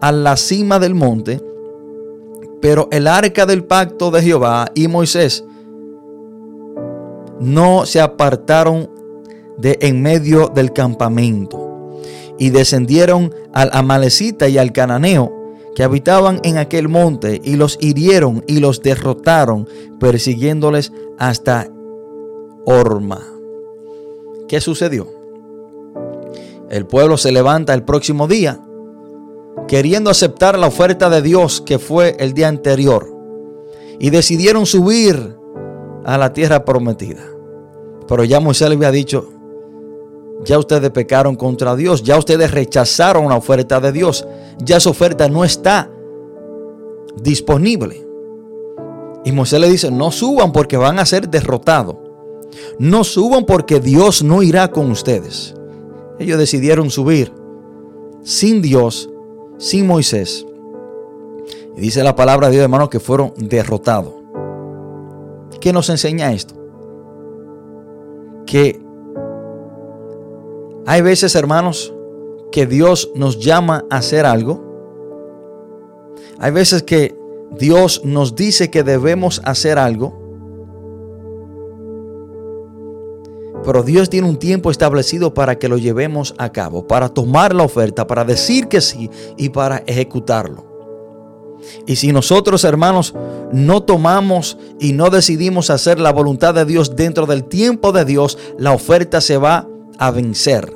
a 0.00 0.12
la 0.12 0.36
cima 0.36 0.78
del 0.78 0.94
monte, 0.94 1.40
pero 2.60 2.88
el 2.90 3.06
arca 3.06 3.46
del 3.46 3.64
pacto 3.64 4.10
de 4.10 4.22
Jehová 4.22 4.70
y 4.74 4.88
Moisés 4.88 5.44
no 7.40 7.86
se 7.86 8.00
apartaron 8.00 8.90
de 9.58 9.78
en 9.82 10.02
medio 10.02 10.48
del 10.48 10.72
campamento 10.72 12.00
y 12.38 12.50
descendieron 12.50 13.34
al 13.52 13.70
amalecita 13.72 14.48
y 14.48 14.58
al 14.58 14.72
cananeo 14.72 15.32
que 15.74 15.82
habitaban 15.82 16.40
en 16.42 16.58
aquel 16.58 16.88
monte 16.88 17.40
y 17.42 17.56
los 17.56 17.78
hirieron 17.80 18.44
y 18.46 18.60
los 18.60 18.82
derrotaron 18.82 19.68
persiguiéndoles 19.98 20.92
hasta 21.18 21.68
Orma. 22.64 23.20
¿Qué 24.48 24.60
sucedió? 24.60 25.08
El 26.70 26.86
pueblo 26.86 27.16
se 27.16 27.32
levanta 27.32 27.74
el 27.74 27.82
próximo 27.82 28.28
día 28.28 28.60
queriendo 29.66 30.10
aceptar 30.10 30.58
la 30.58 30.66
oferta 30.66 31.10
de 31.10 31.22
Dios 31.22 31.60
que 31.60 31.78
fue 31.78 32.16
el 32.18 32.32
día 32.32 32.48
anterior. 32.48 33.16
Y 33.98 34.10
decidieron 34.10 34.66
subir 34.66 35.36
a 36.04 36.18
la 36.18 36.32
tierra 36.32 36.64
prometida. 36.64 37.22
Pero 38.08 38.24
ya 38.24 38.40
Moisés 38.40 38.68
le 38.68 38.74
había 38.74 38.90
dicho, 38.90 39.28
ya 40.44 40.58
ustedes 40.58 40.90
pecaron 40.90 41.36
contra 41.36 41.76
Dios, 41.76 42.02
ya 42.02 42.18
ustedes 42.18 42.50
rechazaron 42.50 43.28
la 43.28 43.36
oferta 43.36 43.80
de 43.80 43.92
Dios, 43.92 44.26
ya 44.58 44.78
esa 44.78 44.90
oferta 44.90 45.28
no 45.28 45.44
está 45.44 45.90
disponible. 47.16 48.06
Y 49.24 49.32
Moisés 49.32 49.60
le 49.60 49.68
dice, 49.68 49.90
no 49.90 50.10
suban 50.10 50.52
porque 50.52 50.76
van 50.76 50.98
a 50.98 51.06
ser 51.06 51.28
derrotados. 51.28 51.96
No 52.78 53.04
suban 53.04 53.44
porque 53.44 53.80
Dios 53.80 54.22
no 54.22 54.42
irá 54.42 54.70
con 54.70 54.90
ustedes. 54.90 55.54
Ellos 56.18 56.38
decidieron 56.38 56.90
subir 56.90 57.32
sin 58.22 58.62
Dios 58.62 59.08
sin 59.58 59.86
Moisés. 59.86 60.46
Y 61.76 61.80
dice 61.80 62.02
la 62.02 62.16
palabra 62.16 62.48
de 62.48 62.54
Dios, 62.54 62.64
hermano, 62.64 62.90
que 62.90 62.98
fueron 62.98 63.32
derrotados. 63.36 64.19
¿Qué 65.60 65.72
nos 65.72 65.90
enseña 65.90 66.32
esto? 66.32 66.54
Que 68.46 68.80
hay 70.86 71.02
veces, 71.02 71.34
hermanos, 71.34 71.94
que 72.50 72.66
Dios 72.66 73.10
nos 73.14 73.38
llama 73.38 73.84
a 73.90 73.98
hacer 73.98 74.26
algo. 74.26 74.60
Hay 76.38 76.50
veces 76.52 76.82
que 76.82 77.16
Dios 77.58 78.02
nos 78.04 78.34
dice 78.34 78.70
que 78.70 78.82
debemos 78.82 79.40
hacer 79.44 79.78
algo. 79.78 80.18
Pero 83.64 83.82
Dios 83.82 84.08
tiene 84.08 84.28
un 84.28 84.38
tiempo 84.38 84.70
establecido 84.70 85.34
para 85.34 85.58
que 85.58 85.68
lo 85.68 85.76
llevemos 85.76 86.34
a 86.38 86.50
cabo, 86.50 86.86
para 86.86 87.10
tomar 87.10 87.54
la 87.54 87.62
oferta, 87.62 88.06
para 88.06 88.24
decir 88.24 88.68
que 88.68 88.80
sí 88.80 89.10
y 89.36 89.50
para 89.50 89.84
ejecutarlo. 89.86 90.69
Y 91.86 91.96
si 91.96 92.12
nosotros, 92.12 92.64
hermanos, 92.64 93.14
no 93.52 93.82
tomamos 93.82 94.58
y 94.78 94.92
no 94.92 95.10
decidimos 95.10 95.70
hacer 95.70 95.98
la 95.98 96.12
voluntad 96.12 96.54
de 96.54 96.64
Dios 96.64 96.96
dentro 96.96 97.26
del 97.26 97.44
tiempo 97.44 97.92
de 97.92 98.04
Dios, 98.04 98.38
la 98.58 98.72
oferta 98.72 99.20
se 99.20 99.36
va 99.36 99.66
a 99.98 100.10
vencer. 100.10 100.74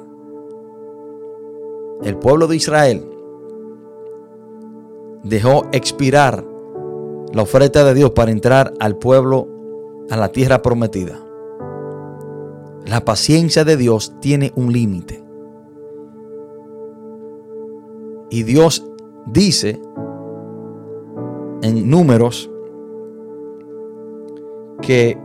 El 2.03 2.16
pueblo 2.16 2.47
de 2.47 2.57
Israel 2.57 3.09
dejó 5.22 5.66
expirar 5.72 6.45
la 7.32 7.43
oferta 7.43 7.85
de 7.85 7.95
Dios 7.95 8.11
para 8.11 8.30
entrar 8.30 8.74
al 8.78 8.97
pueblo, 8.97 9.49
a 10.11 10.16
la 10.16 10.28
tierra 10.28 10.62
prometida. 10.62 11.18
La 12.87 13.05
paciencia 13.05 13.64
de 13.64 13.76
Dios 13.76 14.12
tiene 14.20 14.53
un 14.55 14.72
límite. 14.72 15.24
Y 18.30 18.43
Dios 18.43 18.85
dice 19.26 19.80
en 21.64 21.88
números 21.88 22.50
que 24.82 25.16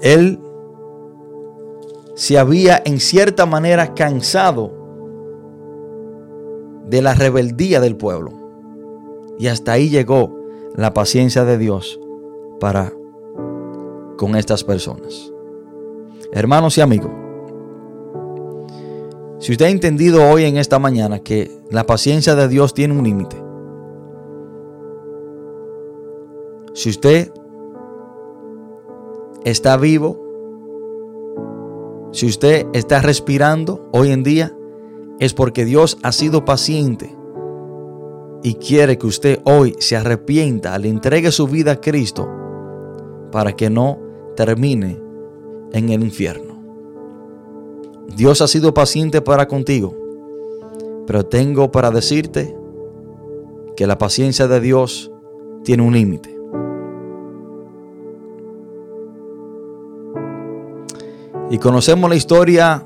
Él 0.00 0.38
se 2.14 2.38
había 2.38 2.80
en 2.84 3.00
cierta 3.00 3.44
manera 3.44 3.92
cansado 3.94 4.70
de 6.88 7.02
la 7.02 7.14
rebeldía 7.14 7.80
del 7.80 7.96
pueblo. 7.96 8.30
Y 9.36 9.48
hasta 9.48 9.72
ahí 9.72 9.88
llegó 9.88 10.32
la 10.76 10.94
paciencia 10.94 11.44
de 11.44 11.58
Dios 11.58 11.98
para 12.60 12.92
con 14.16 14.36
estas 14.36 14.62
personas. 14.62 15.32
Hermanos 16.32 16.78
y 16.78 16.82
amigos, 16.82 17.10
si 19.40 19.50
usted 19.50 19.66
ha 19.66 19.70
entendido 19.70 20.30
hoy 20.30 20.44
en 20.44 20.56
esta 20.56 20.78
mañana 20.78 21.18
que 21.18 21.50
la 21.68 21.84
paciencia 21.84 22.36
de 22.36 22.46
Dios 22.46 22.74
tiene 22.74 22.96
un 22.96 23.02
límite, 23.02 23.41
si 26.74 26.90
usted 26.90 27.32
está 29.44 29.76
vivo, 29.76 30.18
si 32.12 32.26
usted 32.26 32.66
está 32.72 33.00
respirando 33.00 33.88
hoy 33.92 34.10
en 34.10 34.22
día, 34.22 34.56
es 35.18 35.34
porque 35.34 35.64
Dios 35.64 35.98
ha 36.02 36.12
sido 36.12 36.44
paciente 36.44 37.14
y 38.42 38.54
quiere 38.54 38.98
que 38.98 39.06
usted 39.06 39.40
hoy 39.44 39.76
se 39.78 39.96
arrepienta, 39.96 40.78
le 40.78 40.88
entregue 40.88 41.30
su 41.30 41.46
vida 41.46 41.72
a 41.72 41.80
Cristo 41.80 42.28
para 43.30 43.52
que 43.52 43.70
no 43.70 43.98
termine 44.36 45.00
en 45.72 45.88
el 45.90 46.02
infierno. 46.02 46.52
Dios 48.16 48.42
ha 48.42 48.48
sido 48.48 48.74
paciente 48.74 49.22
para 49.22 49.48
contigo, 49.48 49.94
pero 51.06 51.24
tengo 51.24 51.70
para 51.70 51.90
decirte 51.90 52.56
que 53.76 53.86
la 53.86 53.96
paciencia 53.96 54.48
de 54.48 54.60
Dios 54.60 55.10
tiene 55.64 55.82
un 55.82 55.94
límite. 55.94 56.31
Y 61.52 61.58
conocemos 61.58 62.08
la 62.08 62.16
historia 62.16 62.82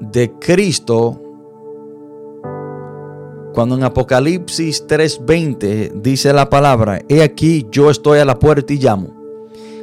de 0.00 0.30
Cristo 0.38 1.18
cuando 3.54 3.74
en 3.74 3.84
Apocalipsis 3.84 4.86
3:20 4.86 5.92
dice 5.94 6.34
la 6.34 6.50
palabra, 6.50 7.00
he 7.08 7.22
aquí 7.22 7.66
yo 7.70 7.88
estoy 7.88 8.18
a 8.18 8.26
la 8.26 8.38
puerta 8.38 8.74
y 8.74 8.76
llamo. 8.76 9.08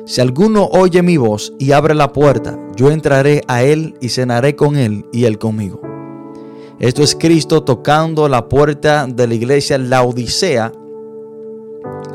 Si 0.06 0.22
alguno 0.22 0.66
oye 0.66 1.02
mi 1.02 1.18
voz 1.18 1.54
y 1.58 1.72
abre 1.72 1.96
la 1.96 2.14
puerta, 2.14 2.56
yo 2.76 2.92
entraré 2.92 3.42
a 3.48 3.64
él 3.64 3.96
y 4.00 4.10
cenaré 4.10 4.56
con 4.56 4.76
él 4.76 5.08
y 5.12 5.26
él 5.26 5.40
conmigo. 5.40 5.82
Esto 6.78 7.02
es 7.02 7.16
Cristo 7.16 7.64
tocando 7.64 8.30
la 8.30 8.48
puerta 8.48 9.08
de 9.08 9.26
la 9.26 9.34
iglesia 9.34 9.80
La 9.80 10.04
Odisea, 10.04 10.72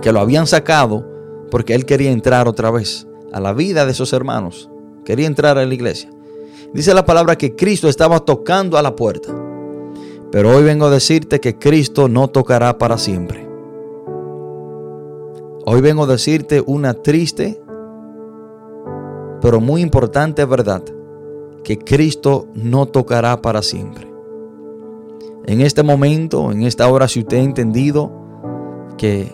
que 0.00 0.12
lo 0.12 0.20
habían 0.20 0.46
sacado 0.46 1.04
porque 1.50 1.74
él 1.74 1.86
quería 1.86 2.12
entrar 2.12 2.46
otra 2.46 2.70
vez 2.70 3.08
a 3.32 3.40
la 3.40 3.52
vida 3.52 3.84
de 3.84 3.90
esos 3.90 4.12
hermanos. 4.12 4.68
Quería 5.04 5.26
entrar 5.26 5.58
a 5.58 5.66
la 5.66 5.74
iglesia. 5.74 6.10
Dice 6.72 6.94
la 6.94 7.04
palabra 7.04 7.36
que 7.36 7.54
Cristo 7.54 7.88
estaba 7.88 8.20
tocando 8.20 8.78
a 8.78 8.82
la 8.82 8.96
puerta. 8.96 9.34
Pero 10.30 10.50
hoy 10.50 10.64
vengo 10.64 10.86
a 10.86 10.90
decirte 10.90 11.40
que 11.40 11.58
Cristo 11.58 12.08
no 12.08 12.28
tocará 12.28 12.78
para 12.78 12.96
siempre. 12.96 13.46
Hoy 15.66 15.80
vengo 15.80 16.04
a 16.04 16.06
decirte 16.06 16.62
una 16.64 16.94
triste, 16.94 17.60
pero 19.40 19.60
muy 19.60 19.82
importante 19.82 20.44
verdad, 20.44 20.82
que 21.62 21.78
Cristo 21.78 22.48
no 22.54 22.86
tocará 22.86 23.42
para 23.42 23.62
siempre. 23.62 24.10
En 25.44 25.60
este 25.60 25.82
momento, 25.82 26.50
en 26.52 26.62
esta 26.62 26.88
hora, 26.88 27.08
si 27.08 27.20
usted 27.20 27.38
ha 27.38 27.42
entendido 27.42 28.10
que 28.96 29.32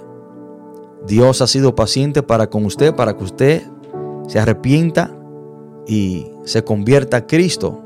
Dios 1.06 1.40
ha 1.42 1.46
sido 1.46 1.74
paciente 1.74 2.22
para 2.22 2.50
con 2.50 2.64
usted, 2.64 2.94
para 2.94 3.16
que 3.16 3.24
usted 3.24 3.62
se 4.26 4.38
arrepienta 4.38 5.17
y 5.88 6.26
se 6.44 6.62
convierta 6.62 7.16
a 7.16 7.26
Cristo, 7.26 7.82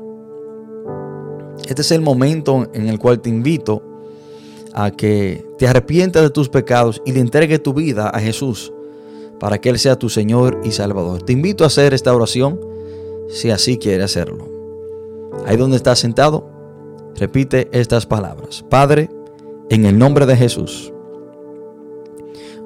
este 1.67 1.81
es 1.81 1.91
el 1.91 2.01
momento 2.01 2.67
en 2.73 2.89
el 2.89 2.99
cual 2.99 3.21
te 3.21 3.29
invito 3.29 3.81
a 4.73 4.91
que 4.91 5.45
te 5.57 5.67
arrepientas 5.67 6.21
de 6.21 6.29
tus 6.29 6.49
pecados 6.49 7.01
y 7.05 7.13
le 7.13 7.21
entregues 7.21 7.63
tu 7.63 7.73
vida 7.73 8.09
a 8.09 8.19
Jesús 8.19 8.73
para 9.39 9.59
que 9.59 9.69
Él 9.69 9.79
sea 9.79 9.97
tu 9.97 10.09
Señor 10.09 10.59
y 10.63 10.71
Salvador. 10.71 11.23
Te 11.23 11.33
invito 11.33 11.63
a 11.63 11.67
hacer 11.67 11.93
esta 11.93 12.13
oración 12.13 12.59
si 13.29 13.49
así 13.49 13.77
quieres 13.77 14.05
hacerlo. 14.05 14.49
Ahí 15.45 15.57
donde 15.57 15.77
estás 15.77 15.99
sentado, 15.99 16.49
repite 17.15 17.69
estas 17.71 18.05
palabras. 18.05 18.65
Padre, 18.69 19.09
en 19.69 19.85
el 19.85 19.97
nombre 19.97 20.25
de 20.25 20.35
Jesús, 20.35 20.91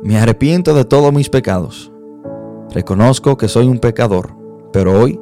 me 0.02 0.18
arrepiento 0.18 0.74
de 0.74 0.86
todos 0.86 1.14
mis 1.14 1.30
pecados. 1.30 1.92
Reconozco 2.72 3.38
que 3.38 3.48
soy 3.48 3.68
un 3.68 3.80
pecador, 3.80 4.32
pero 4.72 5.00
hoy 5.00 5.20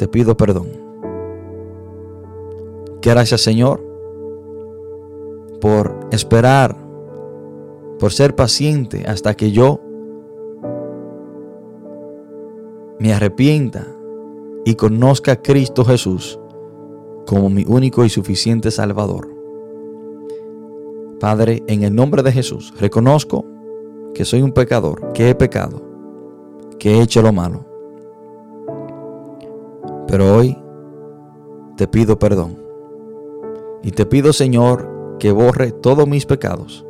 te 0.00 0.08
pido 0.08 0.34
perdón. 0.34 0.68
Gracias 3.02 3.42
Señor 3.42 3.84
por 5.60 6.08
esperar, 6.10 6.74
por 7.98 8.10
ser 8.10 8.34
paciente 8.34 9.04
hasta 9.06 9.34
que 9.34 9.52
yo 9.52 9.78
me 12.98 13.12
arrepienta 13.12 13.88
y 14.64 14.74
conozca 14.76 15.32
a 15.32 15.42
Cristo 15.42 15.84
Jesús 15.84 16.40
como 17.26 17.50
mi 17.50 17.66
único 17.68 18.02
y 18.02 18.08
suficiente 18.08 18.70
Salvador. 18.70 19.28
Padre, 21.20 21.62
en 21.66 21.82
el 21.82 21.94
nombre 21.94 22.22
de 22.22 22.32
Jesús, 22.32 22.72
reconozco 22.80 23.44
que 24.14 24.24
soy 24.24 24.40
un 24.40 24.52
pecador, 24.52 25.12
que 25.12 25.28
he 25.28 25.34
pecado, 25.34 25.82
que 26.78 26.92
he 26.92 27.02
hecho 27.02 27.20
lo 27.20 27.34
malo. 27.34 27.69
Pero 30.10 30.36
hoy 30.36 30.58
te 31.76 31.86
pido 31.86 32.18
perdón. 32.18 32.58
Y 33.82 33.92
te 33.92 34.04
pido, 34.04 34.32
Señor, 34.32 35.16
que 35.20 35.30
borre 35.30 35.70
todos 35.70 36.08
mis 36.08 36.26
pecados. 36.26 36.84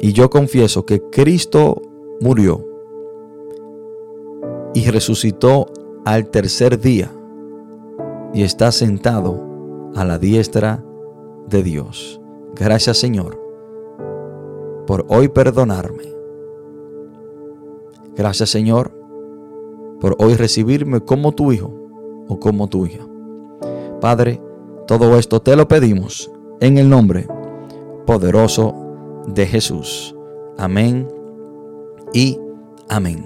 Y 0.00 0.12
yo 0.12 0.28
confieso 0.28 0.84
que 0.84 1.00
Cristo 1.00 1.80
murió 2.20 2.64
y 4.74 4.90
resucitó 4.90 5.66
al 6.04 6.28
tercer 6.28 6.80
día 6.80 7.10
y 8.34 8.42
está 8.42 8.72
sentado 8.72 9.40
a 9.94 10.04
la 10.04 10.18
diestra 10.18 10.84
de 11.48 11.62
Dios. 11.62 12.20
Gracias 12.54 12.98
Señor 12.98 13.40
por 14.86 15.06
hoy 15.08 15.28
perdonarme. 15.28 16.04
Gracias 18.14 18.50
Señor 18.50 18.95
por 20.00 20.16
hoy 20.18 20.34
recibirme 20.34 21.00
como 21.00 21.32
tu 21.32 21.52
hijo 21.52 21.72
o 22.28 22.38
como 22.38 22.68
tu 22.68 22.86
hija. 22.86 23.06
Padre, 24.00 24.40
todo 24.86 25.18
esto 25.18 25.40
te 25.40 25.56
lo 25.56 25.66
pedimos 25.68 26.30
en 26.60 26.78
el 26.78 26.88
nombre 26.88 27.26
poderoso 28.06 28.74
de 29.26 29.46
Jesús. 29.46 30.14
Amén 30.58 31.08
y 32.12 32.38
amén. 32.88 33.24